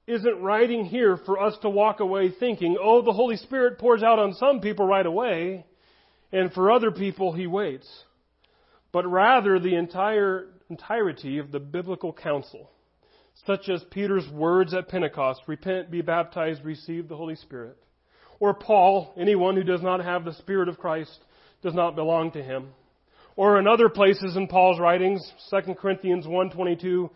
isn't 0.08 0.42
writing 0.42 0.86
here 0.86 1.18
for 1.26 1.40
us 1.40 1.56
to 1.62 1.70
walk 1.70 2.00
away 2.00 2.32
thinking, 2.40 2.78
oh, 2.82 3.04
the 3.04 3.14
Holy 3.14 3.38
Spirit 3.38 3.78
pours 3.78 4.02
out 4.02 4.18
on 4.18 4.34
some 4.34 4.62
people 4.62 4.88
right 4.88 5.06
away, 5.06 5.66
and 6.32 6.52
for 6.54 6.72
other 6.72 6.92
people 6.92 7.34
he 7.34 7.46
waits 7.46 7.88
but 8.92 9.06
rather 9.10 9.60
the 9.60 9.76
entire 9.76 10.48
entirety 10.70 11.38
of 11.38 11.52
the 11.52 11.60
biblical 11.60 12.12
counsel, 12.14 12.70
such 13.46 13.70
as 13.70 13.84
Peter's 13.92 14.28
words 14.30 14.74
at 14.74 14.90
Pentecost, 14.90 15.42
repent, 15.48 15.92
be 15.92 16.02
baptized, 16.02 16.64
receive 16.64 17.08
the 17.08 17.16
Holy 17.16 17.36
Spirit. 17.36 17.78
Or 18.40 18.54
Paul, 18.54 19.14
anyone 19.18 19.56
who 19.56 19.64
does 19.64 19.82
not 19.82 20.04
have 20.04 20.26
the 20.26 20.34
Spirit 20.34 20.70
of 20.70 20.78
Christ 20.78 21.20
does 21.62 21.74
not 21.74 21.96
belong 21.96 22.32
to 22.32 22.44
him. 22.44 22.70
Or 23.36 23.60
in 23.60 23.68
other 23.68 23.90
places 23.90 24.36
in 24.36 24.48
Paul's 24.48 24.80
writings, 24.80 25.32
2 25.52 25.76
Corinthians 25.76 26.26
1.22, 26.26 27.10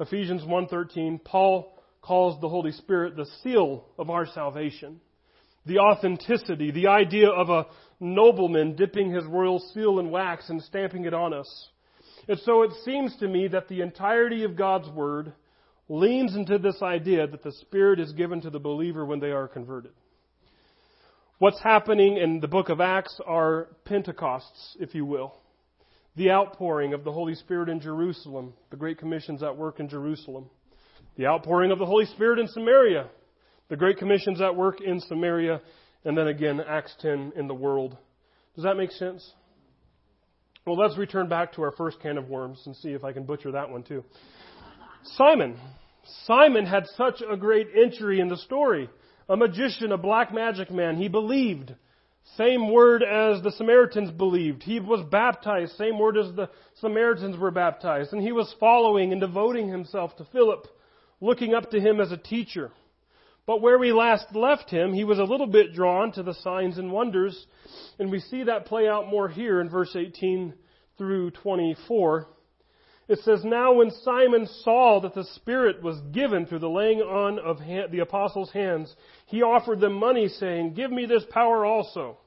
Ephesians 0.00 0.42
1.13, 0.42 1.22
Paul 1.22 1.72
calls 2.02 2.40
the 2.40 2.48
Holy 2.48 2.72
Spirit 2.72 3.16
the 3.16 3.26
seal 3.42 3.84
of 3.98 4.10
our 4.10 4.26
salvation. 4.26 5.00
The 5.68 5.78
authenticity, 5.80 6.70
the 6.70 6.86
idea 6.86 7.28
of 7.28 7.50
a 7.50 7.66
nobleman 8.00 8.74
dipping 8.74 9.12
his 9.12 9.24
royal 9.26 9.58
seal 9.74 9.98
in 9.98 10.10
wax 10.10 10.48
and 10.48 10.62
stamping 10.62 11.04
it 11.04 11.12
on 11.12 11.34
us. 11.34 11.68
And 12.26 12.38
so 12.40 12.62
it 12.62 12.70
seems 12.86 13.14
to 13.16 13.28
me 13.28 13.48
that 13.48 13.68
the 13.68 13.82
entirety 13.82 14.44
of 14.44 14.56
God's 14.56 14.88
Word 14.88 15.34
leans 15.90 16.34
into 16.34 16.56
this 16.56 16.80
idea 16.80 17.26
that 17.26 17.42
the 17.42 17.52
Spirit 17.52 18.00
is 18.00 18.12
given 18.12 18.40
to 18.40 18.50
the 18.50 18.58
believer 18.58 19.04
when 19.04 19.20
they 19.20 19.30
are 19.30 19.46
converted. 19.46 19.92
What's 21.38 21.62
happening 21.62 22.16
in 22.16 22.40
the 22.40 22.48
book 22.48 22.70
of 22.70 22.80
Acts 22.80 23.20
are 23.26 23.68
Pentecosts, 23.84 24.76
if 24.80 24.94
you 24.94 25.04
will. 25.04 25.34
The 26.16 26.30
outpouring 26.30 26.94
of 26.94 27.04
the 27.04 27.12
Holy 27.12 27.34
Spirit 27.34 27.68
in 27.68 27.80
Jerusalem, 27.80 28.54
the 28.70 28.76
Great 28.78 28.96
Commission's 28.96 29.42
at 29.42 29.56
work 29.56 29.80
in 29.80 29.88
Jerusalem. 29.90 30.46
The 31.16 31.26
outpouring 31.26 31.72
of 31.72 31.78
the 31.78 31.86
Holy 31.86 32.06
Spirit 32.06 32.38
in 32.38 32.48
Samaria, 32.48 33.08
the 33.68 33.76
Great 33.76 33.98
Commission's 33.98 34.40
at 34.40 34.56
work 34.56 34.80
in 34.80 35.00
Samaria 35.00 35.60
and 36.04 36.16
then 36.16 36.28
again 36.28 36.60
Acts 36.60 36.94
10 37.00 37.32
in 37.36 37.48
the 37.48 37.54
world. 37.54 37.96
Does 38.54 38.64
that 38.64 38.76
make 38.76 38.90
sense? 38.92 39.32
Well, 40.66 40.76
let's 40.76 40.98
return 40.98 41.28
back 41.28 41.54
to 41.54 41.62
our 41.62 41.72
first 41.72 42.00
can 42.00 42.18
of 42.18 42.28
worms 42.28 42.62
and 42.66 42.76
see 42.76 42.90
if 42.90 43.04
I 43.04 43.12
can 43.12 43.24
butcher 43.24 43.52
that 43.52 43.70
one 43.70 43.82
too. 43.82 44.04
Simon. 45.16 45.58
Simon 46.24 46.66
had 46.66 46.84
such 46.96 47.22
a 47.28 47.36
great 47.36 47.68
entry 47.76 48.20
in 48.20 48.28
the 48.28 48.36
story. 48.36 48.88
A 49.28 49.36
magician, 49.36 49.92
a 49.92 49.98
black 49.98 50.32
magic 50.32 50.70
man. 50.70 50.96
He 50.96 51.08
believed. 51.08 51.74
Same 52.36 52.70
word 52.72 53.02
as 53.02 53.42
the 53.42 53.52
Samaritans 53.52 54.10
believed. 54.10 54.62
He 54.62 54.80
was 54.80 55.06
baptized. 55.10 55.76
Same 55.76 55.98
word 55.98 56.16
as 56.16 56.34
the 56.34 56.50
Samaritans 56.80 57.38
were 57.38 57.50
baptized. 57.50 58.12
And 58.12 58.22
he 58.22 58.32
was 58.32 58.54
following 58.60 59.12
and 59.12 59.20
devoting 59.20 59.68
himself 59.68 60.16
to 60.16 60.24
Philip, 60.32 60.66
looking 61.20 61.54
up 61.54 61.70
to 61.70 61.80
him 61.80 62.00
as 62.00 62.12
a 62.12 62.16
teacher. 62.16 62.70
But 63.48 63.62
where 63.62 63.78
we 63.78 63.92
last 63.92 64.34
left 64.36 64.68
him, 64.68 64.92
he 64.92 65.04
was 65.04 65.18
a 65.18 65.24
little 65.24 65.46
bit 65.46 65.72
drawn 65.72 66.12
to 66.12 66.22
the 66.22 66.34
signs 66.34 66.76
and 66.76 66.92
wonders, 66.92 67.46
and 67.98 68.10
we 68.10 68.20
see 68.20 68.42
that 68.42 68.66
play 68.66 68.86
out 68.86 69.08
more 69.08 69.26
here 69.26 69.62
in 69.62 69.70
verse 69.70 69.96
18 69.96 70.52
through 70.98 71.30
24. 71.30 72.26
It 73.08 73.20
says, 73.20 73.42
Now 73.46 73.72
when 73.72 73.90
Simon 73.90 74.46
saw 74.64 75.00
that 75.00 75.14
the 75.14 75.24
Spirit 75.34 75.82
was 75.82 75.98
given 76.12 76.44
through 76.44 76.58
the 76.58 76.68
laying 76.68 77.00
on 77.00 77.38
of 77.38 77.56
the 77.90 78.00
apostles' 78.00 78.50
hands, 78.50 78.94
he 79.24 79.40
offered 79.40 79.80
them 79.80 79.94
money, 79.94 80.28
saying, 80.28 80.74
Give 80.74 80.92
me 80.92 81.06
this 81.06 81.24
power 81.30 81.64
also, 81.64 82.18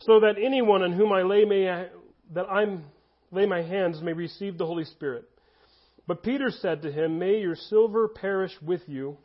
so 0.00 0.20
that 0.20 0.42
anyone 0.42 0.82
on 0.82 0.92
whom 0.92 1.12
I 1.12 1.24
lay, 1.24 1.44
may, 1.44 1.88
that 2.32 2.46
I 2.48 2.78
lay 3.30 3.44
my 3.44 3.60
hands 3.60 4.00
may 4.00 4.14
receive 4.14 4.56
the 4.56 4.64
Holy 4.64 4.84
Spirit. 4.84 5.28
But 6.06 6.22
Peter 6.22 6.50
said 6.50 6.80
to 6.82 6.90
him, 6.90 7.18
May 7.18 7.40
your 7.40 7.54
silver 7.54 8.08
perish 8.08 8.52
with 8.62 8.80
you 8.86 9.18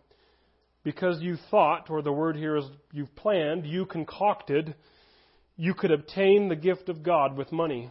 because 0.83 1.21
you 1.21 1.37
thought, 1.51 1.89
or 1.89 2.01
the 2.01 2.11
word 2.11 2.35
here 2.35 2.57
is 2.57 2.65
you've 2.91 3.15
planned, 3.15 3.65
you 3.65 3.85
concocted, 3.85 4.75
you 5.57 5.73
could 5.73 5.91
obtain 5.91 6.47
the 6.47 6.55
gift 6.55 6.89
of 6.89 7.03
God 7.03 7.37
with 7.37 7.51
money. 7.51 7.89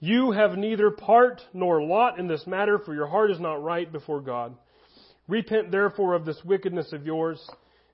You 0.00 0.30
have 0.30 0.56
neither 0.56 0.90
part 0.90 1.42
nor 1.52 1.82
lot 1.82 2.20
in 2.20 2.28
this 2.28 2.46
matter, 2.46 2.78
for 2.78 2.94
your 2.94 3.08
heart 3.08 3.32
is 3.32 3.40
not 3.40 3.62
right 3.62 3.90
before 3.90 4.20
God. 4.20 4.54
Repent 5.26 5.72
therefore 5.72 6.14
of 6.14 6.24
this 6.24 6.40
wickedness 6.44 6.92
of 6.92 7.04
yours, 7.04 7.44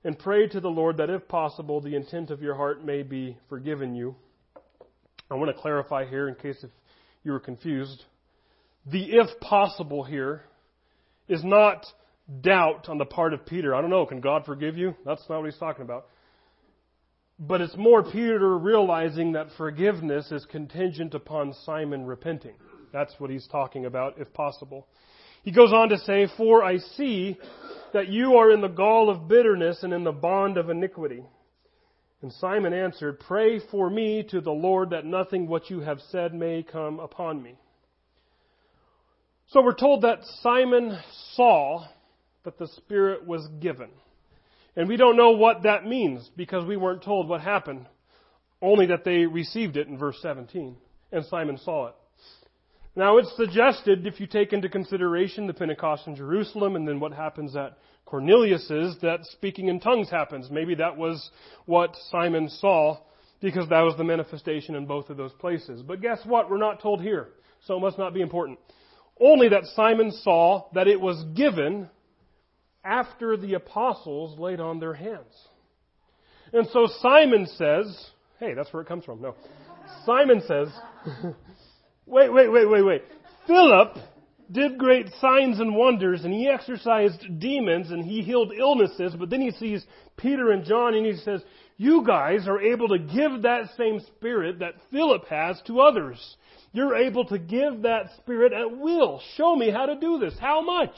and 0.03 0.17
pray 0.17 0.47
to 0.47 0.59
the 0.59 0.69
Lord 0.69 0.97
that 0.97 1.09
if 1.09 1.27
possible 1.27 1.81
the 1.81 1.95
intent 1.95 2.29
of 2.29 2.43
your 2.43 2.53
heart 2.53 2.85
may 2.85 3.01
be 3.01 3.37
forgiven 3.49 3.95
you. 3.95 4.15
I 5.31 5.33
want 5.33 5.53
to 5.53 5.59
clarify 5.59 6.05
here 6.05 6.27
in 6.27 6.35
case 6.35 6.57
if 6.61 6.69
you 7.23 7.31
were 7.31 7.39
confused. 7.39 8.03
The 8.85 9.03
if 9.13 9.39
possible 9.39 10.03
here 10.03 10.43
is 11.27 11.43
not 11.43 11.87
doubt 12.41 12.89
on 12.89 12.97
the 12.97 13.05
part 13.05 13.33
of 13.33 13.45
Peter. 13.45 13.75
I 13.75 13.81
don't 13.81 13.89
know, 13.89 14.05
can 14.05 14.21
God 14.21 14.45
forgive 14.45 14.77
you? 14.77 14.95
That's 15.05 15.21
not 15.29 15.39
what 15.41 15.45
he's 15.45 15.59
talking 15.59 15.83
about. 15.83 16.07
But 17.37 17.61
it's 17.61 17.75
more 17.75 18.03
Peter 18.03 18.57
realizing 18.57 19.33
that 19.33 19.47
forgiveness 19.57 20.31
is 20.31 20.45
contingent 20.45 21.13
upon 21.13 21.53
Simon 21.65 22.05
repenting. 22.05 22.55
That's 22.93 23.13
what 23.17 23.29
he's 23.29 23.47
talking 23.47 23.85
about, 23.85 24.19
if 24.19 24.33
possible. 24.33 24.87
He 25.43 25.51
goes 25.51 25.73
on 25.73 25.89
to 25.89 25.97
say, 25.99 26.27
For 26.37 26.63
I 26.63 26.77
see 26.77 27.37
that 27.93 28.07
you 28.07 28.37
are 28.37 28.51
in 28.51 28.61
the 28.61 28.67
gall 28.67 29.09
of 29.09 29.27
bitterness 29.27 29.83
and 29.83 29.93
in 29.93 30.03
the 30.03 30.11
bond 30.11 30.57
of 30.57 30.69
iniquity. 30.69 31.23
And 32.21 32.31
Simon 32.33 32.73
answered, 32.73 33.19
Pray 33.19 33.59
for 33.69 33.89
me 33.89 34.25
to 34.31 34.39
the 34.41 34.51
Lord 34.51 34.91
that 34.91 35.05
nothing 35.05 35.47
what 35.47 35.69
you 35.69 35.81
have 35.81 35.99
said 36.09 36.33
may 36.33 36.63
come 36.63 36.99
upon 36.99 37.43
me. 37.43 37.55
So 39.49 39.61
we're 39.61 39.75
told 39.75 40.01
that 40.01 40.23
Simon 40.41 40.97
saw 41.33 41.85
that 42.45 42.57
the 42.57 42.67
Spirit 42.67 43.25
was 43.25 43.47
given. 43.59 43.89
And 44.75 44.87
we 44.87 44.97
don't 44.97 45.17
know 45.17 45.31
what 45.31 45.63
that 45.63 45.85
means 45.85 46.29
because 46.35 46.65
we 46.65 46.77
weren't 46.77 47.03
told 47.03 47.27
what 47.27 47.41
happened, 47.41 47.85
only 48.61 48.87
that 48.87 49.03
they 49.03 49.25
received 49.25 49.77
it 49.77 49.87
in 49.87 49.97
verse 49.97 50.17
17, 50.21 50.75
and 51.11 51.25
Simon 51.25 51.57
saw 51.57 51.87
it. 51.87 51.95
Now 52.95 53.17
it's 53.17 53.35
suggested, 53.35 54.07
if 54.07 54.19
you 54.19 54.27
take 54.27 54.53
into 54.53 54.69
consideration 54.69 55.47
the 55.47 55.53
Pentecost 55.53 56.07
in 56.07 56.15
Jerusalem 56.15 56.75
and 56.75 56.87
then 56.87 56.99
what 56.99 57.11
happens 57.11 57.55
at 57.55 57.77
Cornelius's, 58.05 58.97
that 59.01 59.19
speaking 59.23 59.67
in 59.67 59.79
tongues 59.79 60.09
happens. 60.09 60.49
Maybe 60.49 60.75
that 60.75 60.95
was 60.95 61.29
what 61.65 61.95
Simon 62.11 62.47
saw 62.49 62.99
because 63.41 63.67
that 63.69 63.81
was 63.81 63.95
the 63.97 64.03
manifestation 64.03 64.75
in 64.75 64.85
both 64.85 65.09
of 65.09 65.17
those 65.17 65.33
places. 65.33 65.81
But 65.81 66.01
guess 66.01 66.19
what? 66.25 66.49
We're 66.49 66.57
not 66.57 66.81
told 66.81 67.01
here, 67.01 67.29
so 67.65 67.75
it 67.75 67.81
must 67.81 67.97
not 67.97 68.13
be 68.13 68.21
important. 68.21 68.59
Only 69.19 69.49
that 69.49 69.65
Simon 69.75 70.11
saw 70.11 70.67
that 70.73 70.87
it 70.87 70.99
was 70.99 71.23
given 71.35 71.89
after 72.85 73.35
the 73.35 73.55
apostles 73.55 74.39
laid 74.39 74.59
on 74.59 74.79
their 74.79 74.93
hands. 74.93 75.33
And 76.53 76.67
so 76.71 76.87
Simon 77.01 77.47
says, 77.47 78.09
hey, 78.39 78.53
that's 78.53 78.71
where 78.71 78.81
it 78.81 78.87
comes 78.87 79.03
from. 79.03 79.21
No. 79.21 79.35
Simon 80.05 80.41
says, 80.47 80.67
wait, 82.05 82.31
wait, 82.31 82.51
wait, 82.51 82.69
wait, 82.69 82.83
wait. 82.83 83.03
Philip 83.47 83.97
did 84.51 84.77
great 84.77 85.07
signs 85.19 85.59
and 85.59 85.75
wonders 85.75 86.23
and 86.23 86.33
he 86.33 86.47
exorcised 86.47 87.25
demons 87.39 87.89
and 87.89 88.05
he 88.05 88.21
healed 88.21 88.53
illnesses, 88.57 89.15
but 89.17 89.29
then 89.29 89.41
he 89.41 89.51
sees 89.51 89.83
Peter 90.17 90.51
and 90.51 90.63
John 90.63 90.93
and 90.93 91.05
he 91.05 91.15
says, 91.15 91.41
you 91.77 92.05
guys 92.05 92.47
are 92.47 92.61
able 92.61 92.87
to 92.89 92.99
give 92.99 93.41
that 93.41 93.69
same 93.77 93.99
spirit 94.15 94.59
that 94.59 94.75
Philip 94.91 95.27
has 95.27 95.59
to 95.67 95.81
others. 95.81 96.37
You're 96.71 96.95
able 96.95 97.25
to 97.25 97.39
give 97.39 97.81
that 97.81 98.11
spirit 98.17 98.53
at 98.53 98.77
will. 98.77 99.21
Show 99.35 99.55
me 99.55 99.71
how 99.71 99.85
to 99.87 99.99
do 99.99 100.19
this. 100.19 100.35
How 100.39 100.61
much? 100.61 100.95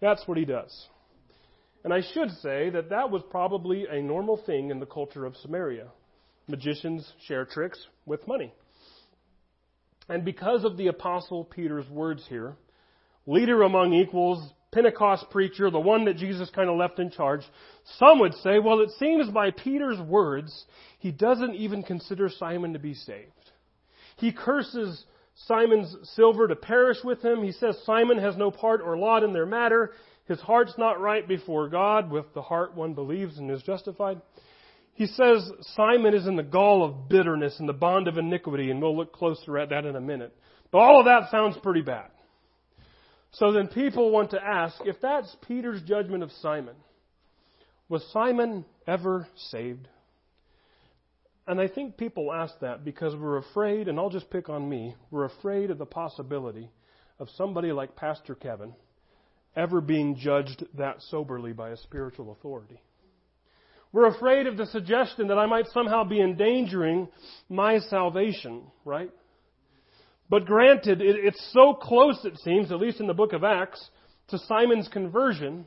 That's 0.00 0.26
what 0.26 0.36
he 0.36 0.44
does. 0.44 0.86
And 1.88 1.94
I 1.94 2.06
should 2.12 2.30
say 2.42 2.68
that 2.68 2.90
that 2.90 3.10
was 3.10 3.22
probably 3.30 3.86
a 3.90 4.02
normal 4.02 4.36
thing 4.44 4.70
in 4.70 4.78
the 4.78 4.84
culture 4.84 5.24
of 5.24 5.34
Samaria. 5.38 5.86
Magicians 6.46 7.10
share 7.26 7.46
tricks 7.46 7.78
with 8.04 8.28
money. 8.28 8.52
And 10.06 10.22
because 10.22 10.64
of 10.64 10.76
the 10.76 10.88
Apostle 10.88 11.44
Peter's 11.44 11.88
words 11.88 12.26
here, 12.28 12.56
leader 13.26 13.62
among 13.62 13.94
equals, 13.94 14.52
Pentecost 14.70 15.30
preacher, 15.30 15.70
the 15.70 15.80
one 15.80 16.04
that 16.04 16.18
Jesus 16.18 16.50
kind 16.50 16.68
of 16.68 16.76
left 16.76 16.98
in 16.98 17.10
charge, 17.10 17.40
some 17.96 18.18
would 18.20 18.34
say, 18.34 18.58
well, 18.58 18.80
it 18.82 18.90
seems 18.98 19.30
by 19.30 19.50
Peter's 19.50 19.98
words, 19.98 20.66
he 20.98 21.10
doesn't 21.10 21.54
even 21.54 21.82
consider 21.82 22.28
Simon 22.28 22.74
to 22.74 22.78
be 22.78 22.92
saved. 22.92 23.32
He 24.18 24.30
curses 24.30 25.06
Simon's 25.46 25.96
silver 26.14 26.48
to 26.48 26.54
perish 26.54 26.98
with 27.02 27.24
him. 27.24 27.42
He 27.42 27.52
says 27.52 27.78
Simon 27.86 28.18
has 28.18 28.36
no 28.36 28.50
part 28.50 28.82
or 28.82 28.98
lot 28.98 29.24
in 29.24 29.32
their 29.32 29.46
matter. 29.46 29.92
His 30.28 30.40
heart's 30.40 30.74
not 30.76 31.00
right 31.00 31.26
before 31.26 31.68
God. 31.68 32.10
With 32.10 32.26
the 32.34 32.42
heart 32.42 32.76
one 32.76 32.92
believes 32.92 33.38
and 33.38 33.50
is 33.50 33.62
justified. 33.62 34.20
He 34.92 35.06
says 35.06 35.50
Simon 35.74 36.14
is 36.14 36.26
in 36.26 36.36
the 36.36 36.42
gall 36.42 36.84
of 36.84 37.08
bitterness 37.08 37.56
and 37.58 37.68
the 37.68 37.72
bond 37.72 38.08
of 38.08 38.18
iniquity, 38.18 38.70
and 38.70 38.82
we'll 38.82 38.96
look 38.96 39.12
closer 39.12 39.56
at 39.56 39.70
that 39.70 39.86
in 39.86 39.96
a 39.96 40.00
minute. 40.00 40.36
But 40.70 40.78
all 40.78 41.00
of 41.00 41.06
that 41.06 41.30
sounds 41.30 41.56
pretty 41.62 41.82
bad. 41.82 42.10
So 43.32 43.52
then 43.52 43.68
people 43.68 44.10
want 44.10 44.30
to 44.30 44.42
ask 44.42 44.76
if 44.84 44.96
that's 45.00 45.34
Peter's 45.46 45.82
judgment 45.82 46.22
of 46.22 46.30
Simon, 46.42 46.74
was 47.88 48.04
Simon 48.12 48.64
ever 48.86 49.26
saved? 49.50 49.88
And 51.46 51.60
I 51.60 51.68
think 51.68 51.96
people 51.96 52.32
ask 52.32 52.52
that 52.60 52.84
because 52.84 53.14
we're 53.16 53.38
afraid, 53.38 53.88
and 53.88 53.98
I'll 53.98 54.10
just 54.10 54.30
pick 54.30 54.50
on 54.50 54.68
me, 54.68 54.94
we're 55.10 55.24
afraid 55.24 55.70
of 55.70 55.78
the 55.78 55.86
possibility 55.86 56.70
of 57.18 57.28
somebody 57.36 57.72
like 57.72 57.96
Pastor 57.96 58.34
Kevin 58.34 58.74
ever 59.58 59.80
being 59.80 60.16
judged 60.16 60.64
that 60.78 61.02
soberly 61.10 61.52
by 61.52 61.70
a 61.70 61.76
spiritual 61.76 62.32
authority. 62.32 62.80
We're 63.92 64.06
afraid 64.06 64.46
of 64.46 64.56
the 64.56 64.66
suggestion 64.66 65.28
that 65.28 65.38
I 65.38 65.46
might 65.46 65.66
somehow 65.68 66.04
be 66.04 66.20
endangering 66.20 67.08
my 67.48 67.78
salvation, 67.78 68.62
right? 68.84 69.10
But 70.30 70.46
granted, 70.46 71.00
it, 71.00 71.16
it's 71.16 71.52
so 71.52 71.74
close, 71.74 72.24
it 72.24 72.38
seems, 72.38 72.70
at 72.70 72.78
least 72.78 73.00
in 73.00 73.06
the 73.06 73.14
book 73.14 73.32
of 73.32 73.44
Acts, 73.44 73.82
to 74.28 74.38
Simon's 74.38 74.88
conversion, 74.88 75.66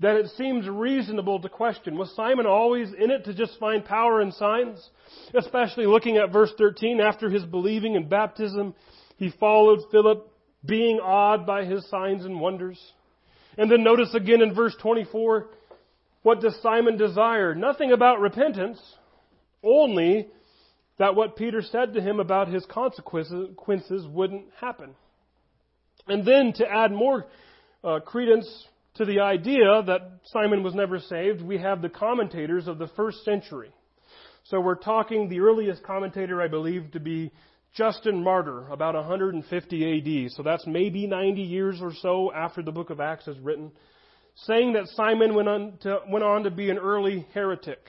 that 0.00 0.16
it 0.16 0.30
seems 0.36 0.68
reasonable 0.68 1.40
to 1.40 1.48
question 1.48 1.98
was 1.98 2.14
Simon 2.14 2.46
always 2.46 2.88
in 2.96 3.10
it 3.10 3.24
to 3.24 3.34
just 3.34 3.58
find 3.58 3.84
power 3.84 4.20
and 4.20 4.32
signs? 4.32 4.90
Especially 5.34 5.86
looking 5.86 6.16
at 6.16 6.32
verse 6.32 6.52
13, 6.56 7.00
after 7.00 7.28
his 7.28 7.44
believing 7.44 7.96
and 7.96 8.08
baptism, 8.08 8.74
he 9.16 9.32
followed 9.40 9.80
Philip, 9.90 10.32
being 10.64 11.00
awed 11.00 11.44
by 11.44 11.64
his 11.64 11.88
signs 11.88 12.24
and 12.24 12.40
wonders. 12.40 12.78
And 13.58 13.70
then 13.70 13.82
notice 13.82 14.14
again 14.14 14.40
in 14.40 14.54
verse 14.54 14.74
24, 14.80 15.48
what 16.22 16.40
does 16.40 16.56
Simon 16.62 16.96
desire? 16.96 17.54
Nothing 17.54 17.92
about 17.92 18.20
repentance, 18.20 18.80
only 19.64 20.28
that 20.98 21.16
what 21.16 21.36
Peter 21.36 21.60
said 21.60 21.94
to 21.94 22.00
him 22.00 22.20
about 22.20 22.48
his 22.48 22.64
consequences 22.66 24.06
wouldn't 24.06 24.46
happen. 24.60 24.94
And 26.06 26.24
then 26.24 26.52
to 26.54 26.66
add 26.66 26.92
more 26.92 27.26
uh, 27.82 28.00
credence 28.00 28.48
to 28.94 29.04
the 29.04 29.20
idea 29.20 29.82
that 29.86 30.20
Simon 30.26 30.62
was 30.62 30.74
never 30.74 31.00
saved, 31.00 31.42
we 31.42 31.58
have 31.58 31.82
the 31.82 31.88
commentators 31.88 32.68
of 32.68 32.78
the 32.78 32.88
first 32.96 33.24
century. 33.24 33.70
So 34.44 34.60
we're 34.60 34.76
talking 34.76 35.28
the 35.28 35.40
earliest 35.40 35.82
commentator, 35.82 36.40
I 36.40 36.48
believe, 36.48 36.92
to 36.92 37.00
be 37.00 37.32
Justin 37.74 38.22
Martyr, 38.22 38.66
about 38.70 38.94
150 38.94 40.26
AD. 40.26 40.32
So 40.32 40.42
that's 40.42 40.66
maybe 40.66 41.06
90 41.06 41.42
years 41.42 41.78
or 41.80 41.92
so 42.00 42.32
after 42.32 42.62
the 42.62 42.72
book 42.72 42.90
of 42.90 43.00
Acts 43.00 43.28
is 43.28 43.38
written, 43.38 43.70
saying 44.46 44.72
that 44.74 44.88
Simon 44.94 45.34
went 45.34 45.48
on 45.48 45.78
to, 45.82 46.00
went 46.08 46.24
on 46.24 46.44
to 46.44 46.50
be 46.50 46.70
an 46.70 46.78
early 46.78 47.26
heretic, 47.34 47.80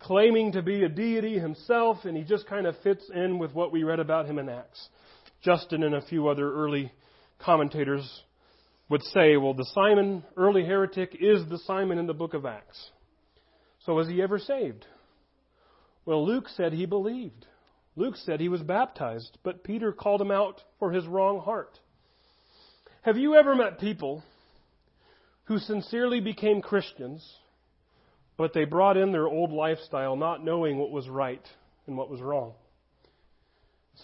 claiming 0.00 0.52
to 0.52 0.62
be 0.62 0.84
a 0.84 0.88
deity 0.88 1.38
himself, 1.38 1.98
and 2.04 2.16
he 2.16 2.24
just 2.24 2.46
kind 2.46 2.66
of 2.66 2.76
fits 2.82 3.08
in 3.14 3.38
with 3.38 3.54
what 3.54 3.72
we 3.72 3.84
read 3.84 4.00
about 4.00 4.26
him 4.26 4.38
in 4.38 4.48
Acts. 4.48 4.88
Justin 5.42 5.82
and 5.82 5.94
a 5.94 6.06
few 6.06 6.28
other 6.28 6.52
early 6.52 6.92
commentators 7.38 8.22
would 8.88 9.02
say, 9.02 9.36
well, 9.36 9.54
the 9.54 9.68
Simon, 9.74 10.24
early 10.36 10.64
heretic, 10.64 11.16
is 11.20 11.48
the 11.48 11.58
Simon 11.66 11.98
in 11.98 12.06
the 12.06 12.14
book 12.14 12.34
of 12.34 12.46
Acts. 12.46 12.90
So 13.84 13.94
was 13.94 14.08
he 14.08 14.22
ever 14.22 14.38
saved? 14.38 14.84
Well, 16.04 16.24
Luke 16.24 16.48
said 16.56 16.72
he 16.72 16.86
believed. 16.86 17.46
Luke 17.96 18.16
said 18.16 18.40
he 18.40 18.50
was 18.50 18.62
baptized, 18.62 19.38
but 19.42 19.64
Peter 19.64 19.90
called 19.90 20.20
him 20.20 20.30
out 20.30 20.62
for 20.78 20.92
his 20.92 21.06
wrong 21.06 21.40
heart. 21.40 21.80
Have 23.02 23.16
you 23.16 23.34
ever 23.34 23.54
met 23.54 23.80
people 23.80 24.22
who 25.44 25.58
sincerely 25.58 26.20
became 26.20 26.60
Christians, 26.60 27.38
but 28.36 28.52
they 28.52 28.64
brought 28.64 28.98
in 28.98 29.12
their 29.12 29.26
old 29.26 29.50
lifestyle 29.50 30.14
not 30.14 30.44
knowing 30.44 30.76
what 30.76 30.90
was 30.90 31.08
right 31.08 31.44
and 31.86 31.96
what 31.96 32.10
was 32.10 32.20
wrong? 32.20 32.52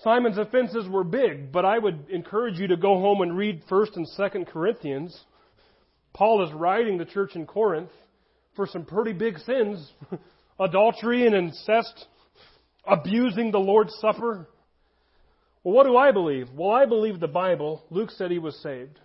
Simon's 0.03 0.39
offenses 0.39 0.89
were 0.89 1.05
big, 1.05 1.53
but 1.53 1.67
I 1.67 1.79
would 1.79 2.09
encourage 2.09 2.59
you 2.59 2.69
to 2.69 2.77
go 2.79 2.99
home 2.99 3.21
and 3.21 3.37
read 3.37 3.63
1st 3.71 3.97
and 3.97 4.07
2nd 4.19 4.49
Corinthians. 4.49 5.21
Paul 6.15 6.47
is 6.47 6.55
writing 6.55 6.97
the 6.97 7.05
church 7.05 7.37
in 7.37 7.45
Corinth 7.45 7.91
for 8.57 8.67
some 8.67 8.87
pretty 8.87 9.13
big 9.13 9.39
sins 9.41 9.93
adultery 10.61 11.27
and 11.27 11.35
incest, 11.35 12.07
abusing 12.87 13.51
the 13.51 13.59
Lord's 13.59 13.95
Supper. 14.01 14.49
Well, 15.65 15.75
what 15.75 15.87
do 15.87 15.97
I 15.97 16.13
believe? 16.13 16.49
Well, 16.55 16.71
I 16.71 16.87
believe 16.87 17.21
the 17.21 17.29
Bible. 17.29 17.85
Luke 17.91 18.11
said 18.11 18.31
he 18.31 18.39
was 18.39 18.57
saved. 18.63 18.99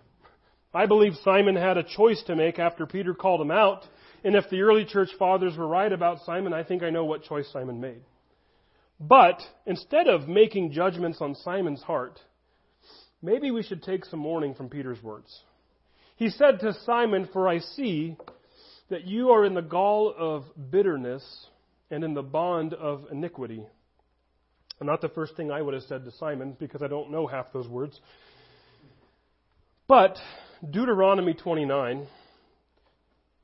I 0.74 0.86
believe 0.86 1.14
Simon 1.24 1.56
had 1.56 1.78
a 1.78 1.82
choice 1.82 2.22
to 2.26 2.36
make 2.36 2.58
after 2.58 2.86
Peter 2.86 3.14
called 3.14 3.40
him 3.40 3.50
out. 3.50 3.84
And 4.24 4.34
if 4.34 4.50
the 4.50 4.62
early 4.62 4.84
church 4.84 5.10
fathers 5.18 5.56
were 5.56 5.68
right 5.68 5.92
about 5.92 6.24
Simon, 6.24 6.52
I 6.52 6.64
think 6.64 6.82
I 6.82 6.90
know 6.90 7.04
what 7.04 7.22
choice 7.22 7.48
Simon 7.52 7.80
made. 7.80 8.02
But 9.00 9.40
instead 9.64 10.08
of 10.08 10.28
making 10.28 10.72
judgments 10.72 11.18
on 11.20 11.36
Simon's 11.36 11.82
heart, 11.82 12.18
maybe 13.22 13.50
we 13.50 13.62
should 13.62 13.82
take 13.82 14.04
some 14.04 14.24
warning 14.24 14.54
from 14.54 14.68
Peter's 14.68 15.02
words. 15.02 15.42
He 16.16 16.30
said 16.30 16.58
to 16.60 16.74
Simon, 16.84 17.28
For 17.32 17.48
I 17.48 17.60
see 17.60 18.16
that 18.90 19.06
you 19.06 19.30
are 19.30 19.44
in 19.44 19.54
the 19.54 19.62
gall 19.62 20.12
of 20.16 20.44
bitterness 20.70 21.46
and 21.90 22.04
in 22.04 22.14
the 22.14 22.22
bond 22.22 22.74
of 22.74 23.06
iniquity. 23.10 23.66
Not 24.80 25.00
the 25.00 25.08
first 25.08 25.36
thing 25.36 25.50
I 25.50 25.60
would 25.60 25.74
have 25.74 25.82
said 25.84 26.04
to 26.04 26.12
Simon 26.12 26.56
because 26.58 26.82
I 26.82 26.88
don't 26.88 27.10
know 27.10 27.26
half 27.26 27.52
those 27.52 27.68
words. 27.68 27.98
But 29.88 30.18
Deuteronomy 30.70 31.34
29, 31.34 32.06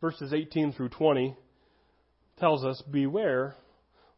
verses 0.01 0.33
18 0.33 0.73
through 0.73 0.91
20, 0.91 1.35
tells 2.39 2.65
us 2.65 2.83
Beware 2.91 3.57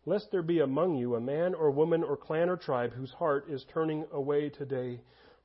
lest 0.06 0.30
there 0.30 0.42
be 0.42 0.60
among 0.60 0.94
you 0.94 1.16
a 1.16 1.20
man 1.20 1.54
or 1.54 1.70
woman 1.70 2.02
or 2.02 2.16
clan 2.16 2.48
or 2.48 2.56
tribe 2.56 2.92
whose 2.92 3.10
heart 3.10 3.50
is 3.50 3.64
turning 3.74 4.06
away 4.12 4.48
today 4.48 5.00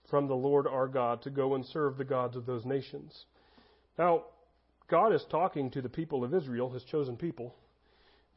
from 0.09 0.27
the 0.27 0.35
Lord 0.35 0.67
our 0.67 0.87
God 0.87 1.23
to 1.23 1.29
go 1.29 1.55
and 1.55 1.65
serve 1.65 1.97
the 1.97 2.05
gods 2.05 2.35
of 2.35 2.45
those 2.45 2.63
nations. 2.63 3.25
Now, 3.97 4.25
God 4.87 5.13
is 5.13 5.25
talking 5.31 5.71
to 5.71 5.81
the 5.81 5.89
people 5.89 6.23
of 6.23 6.33
Israel, 6.33 6.69
his 6.69 6.83
chosen 6.83 7.17
people. 7.17 7.55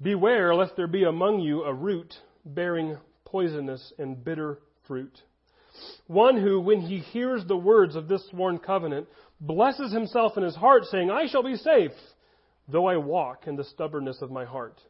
Beware 0.02 0.54
lest 0.54 0.76
there 0.76 0.86
be 0.86 1.04
among 1.04 1.40
you 1.40 1.62
a 1.62 1.72
root 1.72 2.14
bearing 2.44 2.98
poisonous 3.24 3.92
and 3.98 4.22
bitter 4.22 4.58
fruit, 4.86 5.22
One 6.06 6.36
who, 6.36 6.60
when 6.60 6.82
he 6.82 6.98
hears 6.98 7.44
the 7.44 7.56
words 7.56 7.96
of 7.96 8.06
this 8.06 8.28
sworn 8.28 8.58
covenant, 8.58 9.08
blesses 9.40 9.92
himself 9.92 10.36
in 10.36 10.42
his 10.42 10.54
heart, 10.54 10.84
saying, 10.84 11.10
I 11.10 11.26
shall 11.26 11.42
be 11.42 11.56
safe, 11.56 11.92
though 12.68 12.86
I 12.86 12.96
walk 12.96 13.46
in 13.46 13.56
the 13.56 13.64
stubbornness 13.64 14.22
of 14.22 14.30
my 14.30 14.44
heart. 14.44 14.80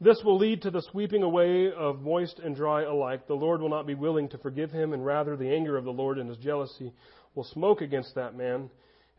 This 0.00 0.22
will 0.24 0.36
lead 0.36 0.62
to 0.62 0.70
the 0.70 0.82
sweeping 0.82 1.22
away 1.22 1.70
of 1.72 2.00
moist 2.00 2.38
and 2.38 2.56
dry 2.56 2.82
alike. 2.82 3.26
The 3.26 3.34
Lord 3.34 3.60
will 3.60 3.68
not 3.68 3.86
be 3.86 3.94
willing 3.94 4.28
to 4.30 4.38
forgive 4.38 4.70
him, 4.70 4.92
and 4.92 5.04
rather 5.04 5.36
the 5.36 5.54
anger 5.54 5.76
of 5.76 5.84
the 5.84 5.92
Lord 5.92 6.18
and 6.18 6.28
his 6.28 6.38
jealousy 6.38 6.92
will 7.34 7.44
smoke 7.44 7.80
against 7.80 8.14
that 8.14 8.34
man. 8.34 8.70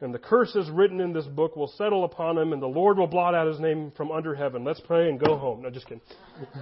And 0.02 0.14
the 0.14 0.20
curses 0.20 0.70
written 0.70 1.00
in 1.00 1.14
this 1.14 1.26
book 1.26 1.56
will 1.56 1.72
settle 1.78 2.04
upon 2.04 2.38
him, 2.38 2.52
and 2.52 2.62
the 2.62 2.68
Lord 2.68 2.98
will 2.98 3.08
blot 3.08 3.34
out 3.34 3.48
his 3.48 3.60
name 3.60 3.92
from 3.96 4.12
under 4.12 4.36
heaven. 4.36 4.64
Let's 4.64 4.82
pray 4.82 5.10
and 5.10 5.20
go 5.20 5.38
home. 5.38 5.62
No, 5.62 5.70
just 5.70 5.88
kidding. 5.88 6.02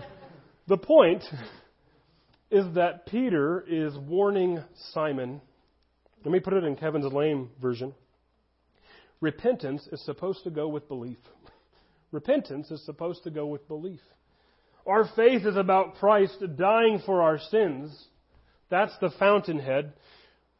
the 0.68 0.78
point 0.78 1.24
is 2.52 2.66
that 2.76 3.08
Peter 3.08 3.66
is 3.68 3.98
warning 3.98 4.64
Simon. 4.92 5.42
Let 6.24 6.32
me 6.32 6.40
put 6.40 6.54
it 6.54 6.64
in 6.64 6.76
Kevin's 6.76 7.12
lame 7.12 7.50
version. 7.60 7.96
Repentance 9.20 9.88
is 9.92 10.04
supposed 10.06 10.44
to 10.44 10.52
go 10.52 10.68
with 10.68 10.88
belief. 10.88 11.18
Repentance 12.12 12.70
is 12.70 12.86
supposed 12.86 13.24
to 13.24 13.32
go 13.32 13.48
with 13.48 13.68
belief. 13.68 14.02
Our 14.86 15.10
faith 15.16 15.46
is 15.46 15.56
about 15.56 15.96
Christ 15.96 16.44
dying 16.56 17.02
for 17.06 17.24
our 17.24 17.40
sins. 17.40 17.92
That's 18.70 18.94
the 19.02 19.10
fountainhead. 19.18 19.94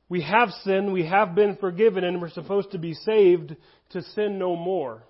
We 0.10 0.22
have 0.22 0.50
sinned, 0.64 0.92
we 0.92 1.06
have 1.06 1.36
been 1.36 1.56
forgiven, 1.58 2.04
and 2.04 2.22
we're 2.22 2.30
supposed 2.30 2.72
to 2.72 2.78
be 2.78 2.94
saved 2.94 3.56
to 3.92 4.02
sin 4.02 4.38
no 4.38 4.56
more. 4.56 5.04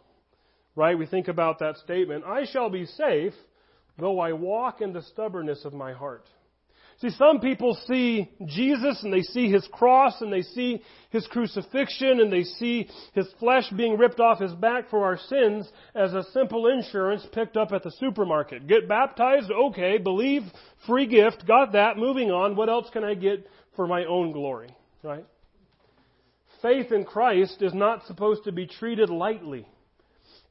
Right? 0.75 0.97
We 0.97 1.05
think 1.05 1.27
about 1.27 1.59
that 1.59 1.77
statement 1.77 2.25
I 2.25 2.45
shall 2.45 2.69
be 2.69 2.85
safe, 2.85 3.33
though 3.97 4.19
I 4.19 4.33
walk 4.33 4.81
in 4.81 4.93
the 4.93 5.01
stubbornness 5.03 5.65
of 5.65 5.73
my 5.73 5.93
heart. 5.93 6.25
See, 6.99 7.09
some 7.09 7.39
people 7.39 7.77
see 7.87 8.29
Jesus 8.45 9.03
and 9.03 9.11
they 9.11 9.21
see 9.21 9.51
his 9.51 9.67
cross 9.73 10.21
and 10.21 10.31
they 10.31 10.41
see 10.41 10.81
his 11.09 11.27
crucifixion 11.27 12.21
and 12.21 12.31
they 12.31 12.43
see 12.43 12.87
his 13.13 13.27
flesh 13.39 13.69
being 13.75 13.97
ripped 13.97 14.19
off 14.19 14.39
his 14.39 14.53
back 14.53 14.89
for 14.89 15.03
our 15.03 15.17
sins 15.17 15.67
as 15.95 16.13
a 16.13 16.23
simple 16.31 16.67
insurance 16.67 17.25
picked 17.33 17.57
up 17.57 17.71
at 17.71 17.83
the 17.83 17.91
supermarket. 17.99 18.67
Get 18.67 18.87
baptized? 18.87 19.51
Okay. 19.51 19.97
Believe? 19.97 20.43
Free 20.87 21.07
gift. 21.07 21.45
Got 21.47 21.73
that. 21.73 21.97
Moving 21.97 22.31
on. 22.31 22.55
What 22.55 22.69
else 22.69 22.89
can 22.93 23.03
I 23.03 23.15
get 23.15 23.47
for 23.75 23.87
my 23.87 24.05
own 24.05 24.31
glory? 24.31 24.69
Right? 25.03 25.25
Faith 26.61 26.93
in 26.93 27.03
Christ 27.03 27.61
is 27.61 27.73
not 27.73 28.05
supposed 28.05 28.45
to 28.45 28.53
be 28.53 28.65
treated 28.65 29.09
lightly 29.09 29.67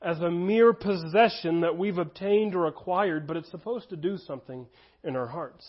as 0.03 0.21
a 0.21 0.31
mere 0.31 0.75
possession 0.75 1.63
that 1.63 1.79
we've 1.79 1.97
obtained 1.97 2.55
or 2.55 2.67
acquired, 2.67 3.27
but 3.27 3.37
it's 3.37 3.51
supposed 3.51 3.89
to 3.91 3.97
do 3.97 4.19
something 4.19 4.67
in 5.05 5.17
our 5.17 5.27
hearts. 5.27 5.67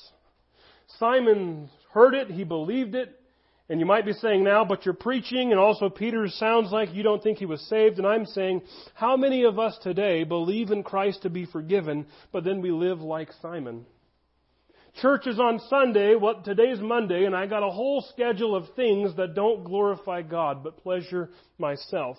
Simon 0.99 1.69
heard 1.93 2.13
it, 2.13 2.29
he 2.29 2.43
believed 2.43 2.93
it, 2.93 3.19
and 3.69 3.79
you 3.79 3.85
might 3.85 4.05
be 4.05 4.13
saying 4.13 4.43
now, 4.43 4.65
but 4.65 4.85
you're 4.85 4.93
preaching, 4.93 5.51
and 5.51 5.59
also 5.59 5.87
Peter 5.89 6.27
sounds 6.27 6.71
like 6.71 6.93
you 6.93 7.03
don't 7.03 7.23
think 7.23 7.37
he 7.37 7.45
was 7.45 7.61
saved, 7.69 7.97
and 7.97 8.05
I'm 8.05 8.25
saying, 8.25 8.63
how 8.95 9.15
many 9.15 9.45
of 9.45 9.57
us 9.59 9.77
today 9.81 10.25
believe 10.25 10.71
in 10.71 10.83
Christ 10.83 11.21
to 11.21 11.29
be 11.29 11.45
forgiven, 11.45 12.05
but 12.33 12.43
then 12.43 12.59
we 12.59 12.71
live 12.71 13.01
like 13.01 13.29
Simon? 13.41 13.85
Church 15.01 15.25
is 15.27 15.39
on 15.39 15.59
Sunday, 15.69 16.15
what 16.15 16.45
today's 16.45 16.79
Monday, 16.79 17.25
and 17.25 17.35
I 17.35 17.47
got 17.47 17.63
a 17.63 17.71
whole 17.71 18.05
schedule 18.13 18.55
of 18.55 18.65
things 18.75 19.15
that 19.17 19.33
don't 19.33 19.63
glorify 19.63 20.21
God, 20.21 20.63
but 20.63 20.77
pleasure 20.83 21.29
myself. 21.57 22.17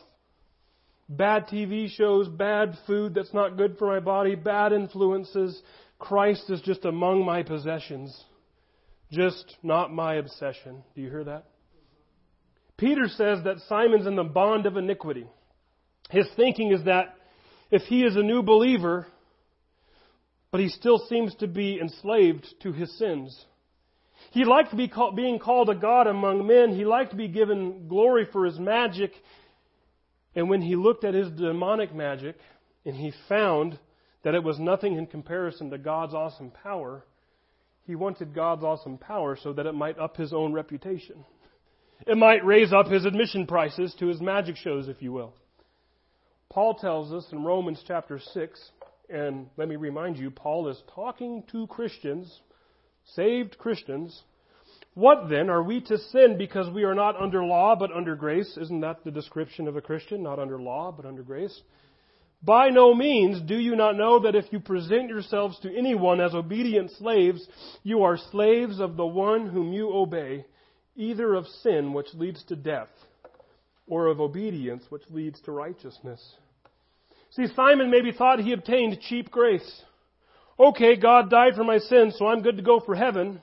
Bad 1.09 1.47
TV 1.47 1.89
shows, 1.89 2.29
bad 2.29 2.77
food 2.87 3.15
that's 3.15 3.33
not 3.33 3.57
good 3.57 3.77
for 3.79 3.87
my 3.87 4.01
body, 4.01 4.35
bad 4.35 4.73
influences. 4.73 5.61
Christ 5.99 6.51
is 6.51 6.61
just 6.63 6.85
among 6.85 7.25
my 7.25 7.43
possessions 7.43 8.25
just 9.15 9.57
not 9.63 9.93
my 9.93 10.15
obsession. 10.17 10.83
Do 10.95 11.01
you 11.01 11.09
hear 11.09 11.25
that? 11.25 11.45
Peter 12.77 13.07
says 13.09 13.39
that 13.45 13.61
Simon's 13.69 14.07
in 14.07 14.17
the 14.17 14.25
bond 14.25 14.67
of 14.67 14.77
iniquity. 14.77 15.27
His 16.11 16.27
thinking 16.37 16.73
is 16.73 16.85
that 16.85 17.15
if 17.71 17.83
he 17.83 18.03
is 18.03 18.17
a 18.17 18.23
new 18.23 18.43
believer, 18.43 19.07
but 20.55 20.61
he 20.61 20.69
still 20.69 21.01
seems 21.09 21.35
to 21.35 21.49
be 21.49 21.81
enslaved 21.81 22.47
to 22.63 22.71
his 22.71 22.97
sins. 22.97 23.45
He 24.31 24.45
liked 24.45 24.77
be 24.77 24.87
call, 24.87 25.11
being 25.11 25.41
called 25.41 25.69
a 25.69 25.75
god 25.75 26.07
among 26.07 26.47
men. 26.47 26.77
He 26.77 26.85
liked 26.85 27.11
to 27.11 27.17
be 27.17 27.27
given 27.27 27.89
glory 27.89 28.29
for 28.31 28.45
his 28.47 28.57
magic. 28.57 29.11
And 30.37 30.49
when 30.49 30.63
he 30.63 30.77
looked 30.77 31.03
at 31.03 31.13
his 31.13 31.29
demonic 31.33 31.93
magic 31.93 32.37
and 32.85 32.95
he 32.95 33.13
found 33.29 33.81
that 34.23 34.37
it 34.37 34.45
was 34.45 34.61
nothing 34.61 34.97
in 34.97 35.09
comparison 35.09 35.71
to 35.71 35.79
God's 35.79 36.15
awesome 36.15 36.53
power, 36.53 37.05
he 37.85 37.97
wanted 37.97 38.33
God's 38.33 38.63
awesome 38.63 38.97
power 38.97 39.37
so 39.43 39.55
that 39.55 39.67
it 39.67 39.75
might 39.75 39.99
up 39.99 40.17
his 40.17 40.33
own 40.33 40.53
reputation. 40.53 41.25
It 42.07 42.17
might 42.17 42.45
raise 42.45 42.73
up 42.73 42.87
his 42.87 43.05
admission 43.05 43.49
prices 43.49 43.93
to 43.99 44.07
his 44.07 44.21
magic 44.21 44.55
shows, 44.55 44.87
if 44.87 45.03
you 45.03 45.11
will. 45.11 45.35
Paul 46.49 46.75
tells 46.75 47.13
us 47.13 47.27
in 47.33 47.43
Romans 47.43 47.83
chapter 47.85 48.21
6, 48.21 48.71
and 49.09 49.49
let 49.57 49.69
me 49.69 49.77
remind 49.77 50.17
you, 50.17 50.31
Paul 50.31 50.69
is 50.69 50.83
talking 50.95 51.45
to 51.53 51.67
Christians, 51.67 52.41
saved 53.15 53.59
Christians. 53.59 54.23
What 54.95 55.29
then? 55.29 55.51
Are 55.51 55.63
we 55.63 55.81
to 55.83 55.99
sin 55.99 56.39
because 56.39 56.71
we 56.71 56.85
are 56.85 56.95
not 56.95 57.21
under 57.21 57.45
law 57.45 57.77
but 57.77 57.93
under 57.93 58.17
grace? 58.17 58.57
Isn't 58.57 58.81
that 58.81 59.05
the 59.05 59.11
description 59.11 59.69
of 59.69 59.77
a 59.77 59.81
Christian? 59.81 60.23
Not 60.23 60.39
under 60.39 60.61
law 60.61 60.93
but 60.93 61.05
under 61.05 61.23
grace? 61.23 61.61
By 62.43 62.69
no 62.69 62.95
means 62.95 63.41
do 63.41 63.57
you 63.57 63.75
not 63.75 63.97
know 63.97 64.21
that 64.21 64.35
if 64.35 64.53
you 64.53 64.61
present 64.61 65.09
yourselves 65.09 65.59
to 65.61 65.75
anyone 65.75 66.21
as 66.21 66.35
obedient 66.35 66.91
slaves, 66.93 67.47
you 67.83 68.03
are 68.03 68.19
slaves 68.19 68.81
of 68.81 68.97
the 68.97 69.07
one 69.07 69.47
whom 69.47 69.73
you 69.73 69.91
obey, 69.91 70.45
either 70.95 71.35
of 71.35 71.47
sin, 71.63 71.95
which 71.95 72.13
leads 72.13 72.45
to 72.45 72.57
death, 72.57 72.91
or 73.87 74.09
of 74.09 74.21
obedience, 74.21 74.85
which 74.91 75.05
leads 75.11 75.41
to 75.43 75.53
righteousness. 75.53 76.37
See, 77.37 77.47
Simon 77.57 77.91
maybe 77.91 78.13
thought 78.13 78.39
he 78.39 78.53
obtained 78.53 79.01
cheap 79.01 79.31
grace. 79.31 79.83
Okay, 80.59 80.95
God 80.95 81.31
died 81.31 81.55
for 81.57 81.65
my 81.65 81.79
sins, 81.79 82.15
so 82.17 82.29
I'm 82.29 82.43
good 82.43 82.59
to 82.59 82.63
go 82.63 82.79
for 82.79 82.95
heaven. 82.95 83.43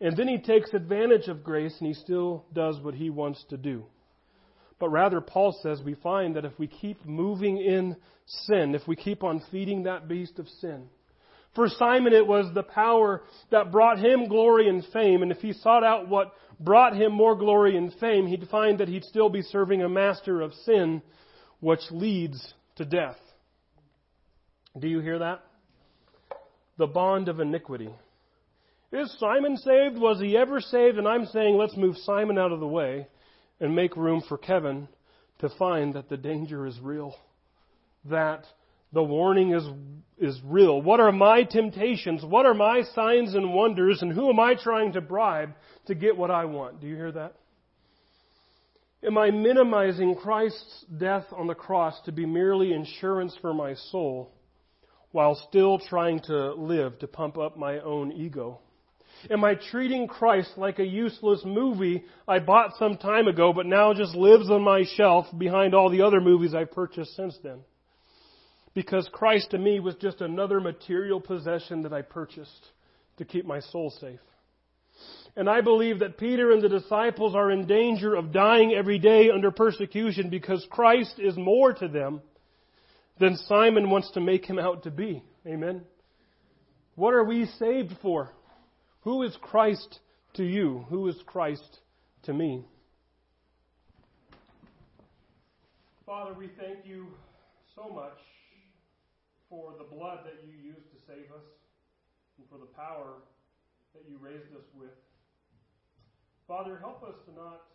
And 0.00 0.16
then 0.16 0.28
he 0.28 0.38
takes 0.38 0.72
advantage 0.72 1.28
of 1.28 1.44
grace 1.44 1.74
and 1.78 1.88
he 1.88 1.94
still 1.94 2.46
does 2.54 2.80
what 2.80 2.94
he 2.94 3.10
wants 3.10 3.44
to 3.50 3.58
do. 3.58 3.84
But 4.78 4.88
rather, 4.88 5.20
Paul 5.20 5.58
says 5.62 5.80
we 5.82 5.94
find 5.94 6.36
that 6.36 6.44
if 6.46 6.58
we 6.58 6.66
keep 6.66 7.04
moving 7.04 7.58
in 7.58 7.96
sin, 8.26 8.74
if 8.74 8.86
we 8.88 8.96
keep 8.96 9.22
on 9.22 9.42
feeding 9.50 9.82
that 9.82 10.08
beast 10.08 10.38
of 10.38 10.48
sin, 10.48 10.88
for 11.54 11.68
Simon 11.68 12.12
it 12.12 12.26
was 12.26 12.52
the 12.54 12.62
power 12.62 13.22
that 13.50 13.72
brought 13.72 13.98
him 13.98 14.28
glory 14.28 14.68
and 14.68 14.84
fame, 14.92 15.22
and 15.22 15.32
if 15.32 15.38
he 15.38 15.54
sought 15.54 15.84
out 15.84 16.08
what 16.08 16.32
brought 16.60 16.94
him 16.94 17.12
more 17.12 17.34
glory 17.34 17.76
and 17.76 17.92
fame, 17.94 18.26
he'd 18.26 18.48
find 18.50 18.78
that 18.80 18.88
he'd 18.88 19.04
still 19.04 19.30
be 19.30 19.42
serving 19.42 19.82
a 19.82 19.88
master 19.88 20.42
of 20.42 20.52
sin, 20.64 21.02
which 21.60 21.80
leads 21.90 22.54
to 22.76 22.84
death. 22.84 23.16
Do 24.78 24.88
you 24.88 25.00
hear 25.00 25.18
that? 25.18 25.42
The 26.78 26.86
bond 26.86 27.28
of 27.28 27.40
iniquity. 27.40 27.90
Is 28.92 29.14
Simon 29.18 29.56
saved? 29.56 29.98
Was 29.98 30.20
he 30.20 30.36
ever 30.36 30.60
saved? 30.60 30.98
And 30.98 31.08
I'm 31.08 31.26
saying 31.26 31.56
let's 31.56 31.76
move 31.76 31.96
Simon 31.98 32.38
out 32.38 32.52
of 32.52 32.60
the 32.60 32.66
way 32.66 33.08
and 33.60 33.74
make 33.74 33.96
room 33.96 34.22
for 34.28 34.38
Kevin 34.38 34.88
to 35.38 35.48
find 35.58 35.94
that 35.94 36.08
the 36.08 36.16
danger 36.16 36.66
is 36.66 36.78
real, 36.80 37.14
that 38.04 38.44
the 38.92 39.02
warning 39.02 39.52
is, 39.52 39.64
is 40.18 40.40
real. 40.44 40.80
What 40.80 41.00
are 41.00 41.12
my 41.12 41.42
temptations? 41.42 42.24
What 42.24 42.46
are 42.46 42.54
my 42.54 42.82
signs 42.94 43.34
and 43.34 43.52
wonders? 43.52 44.00
And 44.02 44.12
who 44.12 44.30
am 44.30 44.38
I 44.38 44.54
trying 44.54 44.92
to 44.92 45.00
bribe 45.00 45.54
to 45.86 45.94
get 45.94 46.16
what 46.16 46.30
I 46.30 46.44
want? 46.44 46.80
Do 46.80 46.86
you 46.86 46.94
hear 46.94 47.12
that? 47.12 47.34
Am 49.04 49.18
I 49.18 49.30
minimizing 49.30 50.14
Christ's 50.14 50.84
death 50.96 51.26
on 51.32 51.46
the 51.46 51.54
cross 51.54 52.00
to 52.06 52.12
be 52.12 52.24
merely 52.24 52.72
insurance 52.72 53.36
for 53.40 53.52
my 53.52 53.74
soul 53.74 54.32
while 55.12 55.34
still 55.48 55.78
trying 55.78 56.20
to 56.20 56.54
live 56.54 56.98
to 57.00 57.06
pump 57.06 57.36
up 57.38 57.56
my 57.56 57.78
own 57.80 58.10
ego? 58.12 58.60
Am 59.30 59.44
I 59.44 59.54
treating 59.54 60.08
Christ 60.08 60.52
like 60.56 60.78
a 60.78 60.84
useless 60.84 61.42
movie 61.44 62.04
I 62.26 62.38
bought 62.38 62.76
some 62.78 62.96
time 62.96 63.28
ago 63.28 63.52
but 63.52 63.66
now 63.66 63.92
just 63.92 64.14
lives 64.14 64.50
on 64.50 64.62
my 64.62 64.84
shelf 64.96 65.26
behind 65.36 65.74
all 65.74 65.90
the 65.90 66.02
other 66.02 66.20
movies 66.20 66.54
I've 66.54 66.72
purchased 66.72 67.14
since 67.16 67.36
then? 67.42 67.60
Because 68.74 69.08
Christ 69.12 69.50
to 69.52 69.58
me 69.58 69.80
was 69.80 69.94
just 69.96 70.20
another 70.20 70.60
material 70.60 71.20
possession 71.20 71.82
that 71.82 71.92
I 71.92 72.02
purchased 72.02 72.72
to 73.18 73.24
keep 73.24 73.46
my 73.46 73.60
soul 73.60 73.90
safe. 74.00 74.20
And 75.36 75.50
I 75.50 75.60
believe 75.60 75.98
that 75.98 76.16
Peter 76.16 76.50
and 76.50 76.62
the 76.62 76.68
disciples 76.68 77.34
are 77.34 77.50
in 77.50 77.66
danger 77.66 78.14
of 78.14 78.32
dying 78.32 78.72
every 78.72 78.98
day 78.98 79.30
under 79.30 79.50
persecution 79.50 80.30
because 80.30 80.66
Christ 80.70 81.16
is 81.18 81.36
more 81.36 81.74
to 81.74 81.88
them 81.88 82.22
than 83.20 83.36
Simon 83.36 83.90
wants 83.90 84.10
to 84.12 84.20
make 84.20 84.46
him 84.46 84.58
out 84.58 84.84
to 84.84 84.90
be. 84.90 85.22
Amen. 85.46 85.82
What 86.94 87.12
are 87.12 87.24
we 87.24 87.44
saved 87.58 87.92
for? 88.00 88.32
Who 89.02 89.22
is 89.24 89.36
Christ 89.42 90.00
to 90.34 90.42
you? 90.44 90.86
Who 90.88 91.06
is 91.08 91.16
Christ 91.26 91.80
to 92.22 92.32
me? 92.32 92.64
Father, 96.06 96.32
we 96.32 96.48
thank 96.58 96.86
you 96.86 97.08
so 97.74 97.92
much 97.92 98.18
for 99.50 99.74
the 99.76 99.84
blood 99.84 100.20
that 100.24 100.46
you 100.46 100.54
used 100.56 100.90
to 100.90 100.98
save 101.06 101.30
us 101.30 101.44
and 102.38 102.48
for 102.48 102.58
the 102.58 102.72
power 102.74 103.14
that 103.92 104.02
you 104.08 104.16
raised 104.18 104.52
us 104.56 104.64
with. 104.78 104.90
Father, 106.46 106.78
help 106.78 107.02
us 107.02 107.18
to 107.26 107.34
not 107.34 107.74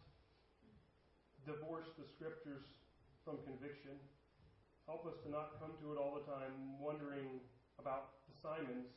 divorce 1.44 1.92
the 2.00 2.08
scriptures 2.08 2.64
from 3.28 3.36
conviction. 3.44 4.00
Help 4.88 5.04
us 5.04 5.20
to 5.28 5.30
not 5.30 5.60
come 5.60 5.76
to 5.84 5.92
it 5.92 6.00
all 6.00 6.16
the 6.16 6.24
time 6.24 6.80
wondering 6.80 7.44
about 7.76 8.24
the 8.32 8.36
Simons. 8.40 8.88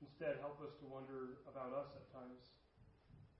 Instead, 0.00 0.40
help 0.40 0.56
us 0.64 0.72
to 0.80 0.88
wonder 0.88 1.36
about 1.44 1.76
us 1.76 1.92
at 1.92 2.08
times. 2.16 2.56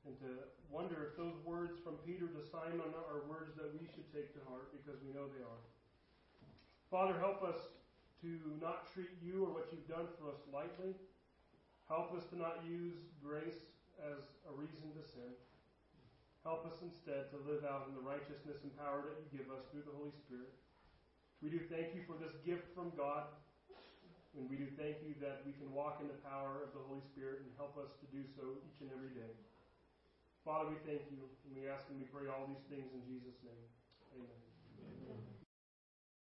And 0.05 0.13
to 0.21 0.53
wonder 0.69 1.09
if 1.09 1.17
those 1.17 1.41
words 1.49 1.81
from 1.81 1.97
Peter 2.05 2.29
to 2.29 2.45
Simon 2.45 2.93
are 3.09 3.25
words 3.25 3.57
that 3.57 3.73
we 3.73 3.89
should 3.89 4.05
take 4.13 4.37
to 4.37 4.45
heart 4.45 4.69
because 4.77 5.01
we 5.01 5.17
know 5.17 5.33
they 5.33 5.41
are. 5.41 5.65
Father, 6.93 7.17
help 7.17 7.41
us 7.41 7.73
to 8.21 8.37
not 8.61 8.93
treat 8.93 9.17
you 9.25 9.49
or 9.49 9.57
what 9.57 9.73
you've 9.73 9.89
done 9.89 10.13
for 10.21 10.29
us 10.29 10.45
lightly. 10.53 10.93
Help 11.89 12.13
us 12.13 12.29
to 12.29 12.37
not 12.37 12.61
use 12.69 13.01
grace 13.25 13.65
as 13.97 14.29
a 14.45 14.53
reason 14.53 14.93
to 14.93 15.01
sin. 15.01 15.33
Help 16.45 16.69
us 16.69 16.77
instead 16.85 17.33
to 17.33 17.41
live 17.49 17.65
out 17.65 17.89
in 17.89 17.97
the 17.97 18.05
righteousness 18.05 18.61
and 18.61 18.71
power 18.77 19.01
that 19.01 19.17
you 19.17 19.27
give 19.33 19.49
us 19.49 19.65
through 19.73 19.89
the 19.89 19.97
Holy 19.97 20.13
Spirit. 20.13 20.53
We 21.41 21.49
do 21.49 21.57
thank 21.73 21.97
you 21.97 22.05
for 22.05 22.21
this 22.21 22.37
gift 22.45 22.69
from 22.77 22.93
God. 22.93 23.33
And 24.37 24.45
we 24.53 24.61
do 24.61 24.69
thank 24.77 25.01
you 25.01 25.17
that 25.25 25.41
we 25.49 25.57
can 25.57 25.73
walk 25.73 26.05
in 26.05 26.09
the 26.11 26.21
power 26.21 26.61
of 26.61 26.77
the 26.77 26.85
Holy 26.85 27.01
Spirit 27.01 27.41
and 27.41 27.49
help 27.57 27.81
us 27.81 27.97
to 27.97 28.07
do 28.13 28.21
so 28.37 28.61
each 28.69 28.85
and 28.85 28.93
every 28.93 29.17
day. 29.17 29.33
Father, 30.45 30.69
we 30.69 30.77
thank 30.85 31.01
you 31.09 31.25
and 31.49 31.57
we 31.57 31.65
ask 31.65 31.89
and 31.89 31.97
we 31.97 32.05
pray 32.13 32.29
all 32.29 32.45
these 32.45 32.67
things 32.69 32.93
in 32.93 33.01
Jesus' 33.09 33.41
name. 33.41 33.65
Amen. 34.13 34.37
Amen. 35.09 35.34